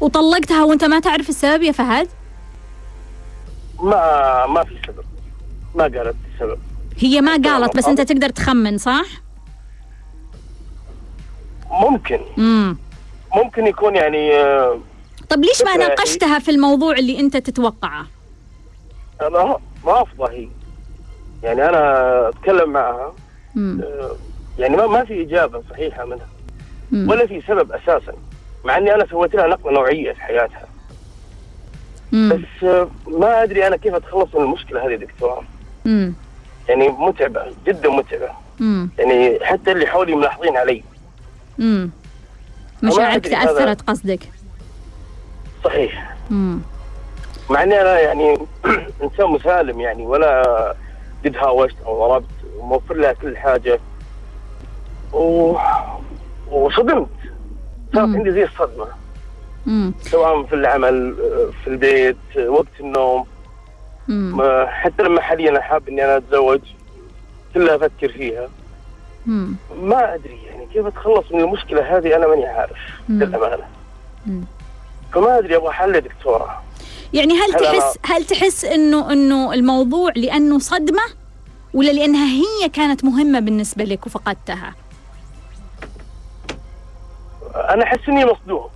[0.01, 2.09] وطلقتها وأنت ما تعرف السبب يا فهد؟
[3.83, 5.05] ما ما في سبب.
[5.75, 6.59] ما قالت السبب
[6.99, 9.07] هي ما قالت بس أنت تقدر تخمن صح؟
[11.71, 12.21] ممكن.
[12.37, 12.77] مم.
[13.35, 14.79] ممكن يكون يعني آه،
[15.29, 18.07] طب ليش ما ناقشتها في الموضوع اللي أنت تتوقعه؟
[19.23, 20.49] أنا رافضه هي
[21.43, 23.13] يعني أنا أتكلم معها
[23.55, 23.81] مم.
[23.83, 24.17] آه،
[24.59, 26.29] يعني ما ما في إجابة صحيحة منها
[26.93, 27.11] مم.
[27.11, 28.13] ولا في سبب أساسا
[28.65, 30.69] مع إني أنا سويت لها نقلة نوعية في حياتها
[32.13, 32.29] مم.
[32.29, 35.45] بس آه، ما أدري أنا كيف أتخلص من المشكلة هذه دكتور
[35.85, 36.15] مم.
[36.69, 38.29] يعني متعبة جدا متعبة
[38.61, 38.91] مم.
[38.99, 40.83] يعني حتى اللي حولي ملاحظين علي
[41.59, 41.91] مم.
[42.83, 44.21] ما مشاعرك تأثرت قصدك
[45.65, 46.61] صحيح مم.
[47.51, 48.39] مع إني أنا يعني
[49.03, 50.43] إنسان مسالم يعني ولا
[51.25, 52.25] قد هاوشت أو ضربت
[52.59, 53.81] وموفر لها كل حاجة
[55.13, 55.57] و...
[56.51, 57.09] وصدمت
[57.95, 58.09] صارت.
[58.17, 58.87] عندي زي الصدمة
[59.67, 59.93] مم.
[60.03, 61.15] سواء في العمل
[61.65, 63.27] في البيت وقت النوم
[64.09, 64.43] مم.
[64.69, 66.61] حتى لما حاليا حاب إني أنا أتزوج
[67.55, 68.49] كلها أفكر فيها
[69.27, 69.57] مم.
[69.83, 72.79] ما أدري يعني كيف أتخلص من المشكلة هذه أنا ماني عارف.
[73.09, 73.65] للأمانة.
[75.13, 76.63] فما أدري أبغى حل يا دكتورة
[77.13, 81.03] يعني هل تحس هل تحس انه إنه الموضوع لأنه صدمة؟
[81.75, 84.75] ولا لأنها هي كانت مهمة بالنسبة لك وفقدتها؟
[87.55, 88.67] أنا أحس إني مصدوم.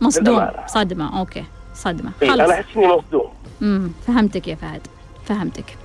[0.00, 0.48] مصدوم.
[0.66, 1.44] صدمة أوكي.
[1.74, 2.10] صدمة.
[2.22, 3.30] إيه، أنا أحس إني مصدوم.
[3.62, 4.86] امم فهمتك يا فهد.
[5.26, 5.76] فهمتك.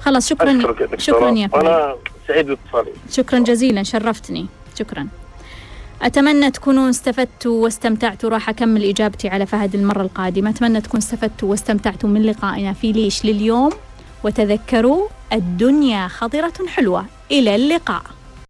[0.00, 1.64] خلاص شكرا شكرا يا فهد.
[1.64, 1.96] وأنا
[2.28, 2.92] سعيد باتصالي.
[3.10, 4.46] شكرا جزيلا شرفتني.
[4.78, 5.08] شكرا.
[6.02, 8.30] أتمنى تكونوا استفدتوا واستمتعتوا.
[8.30, 10.50] راح أكمل إجابتي على فهد المرة القادمة.
[10.50, 13.70] أتمنى تكونوا استفدتوا واستمتعتوا من لقائنا في ليش لليوم.
[14.24, 17.06] وتذكروا الدنيا خضرة حلوة.
[17.30, 18.02] إلى اللقاء.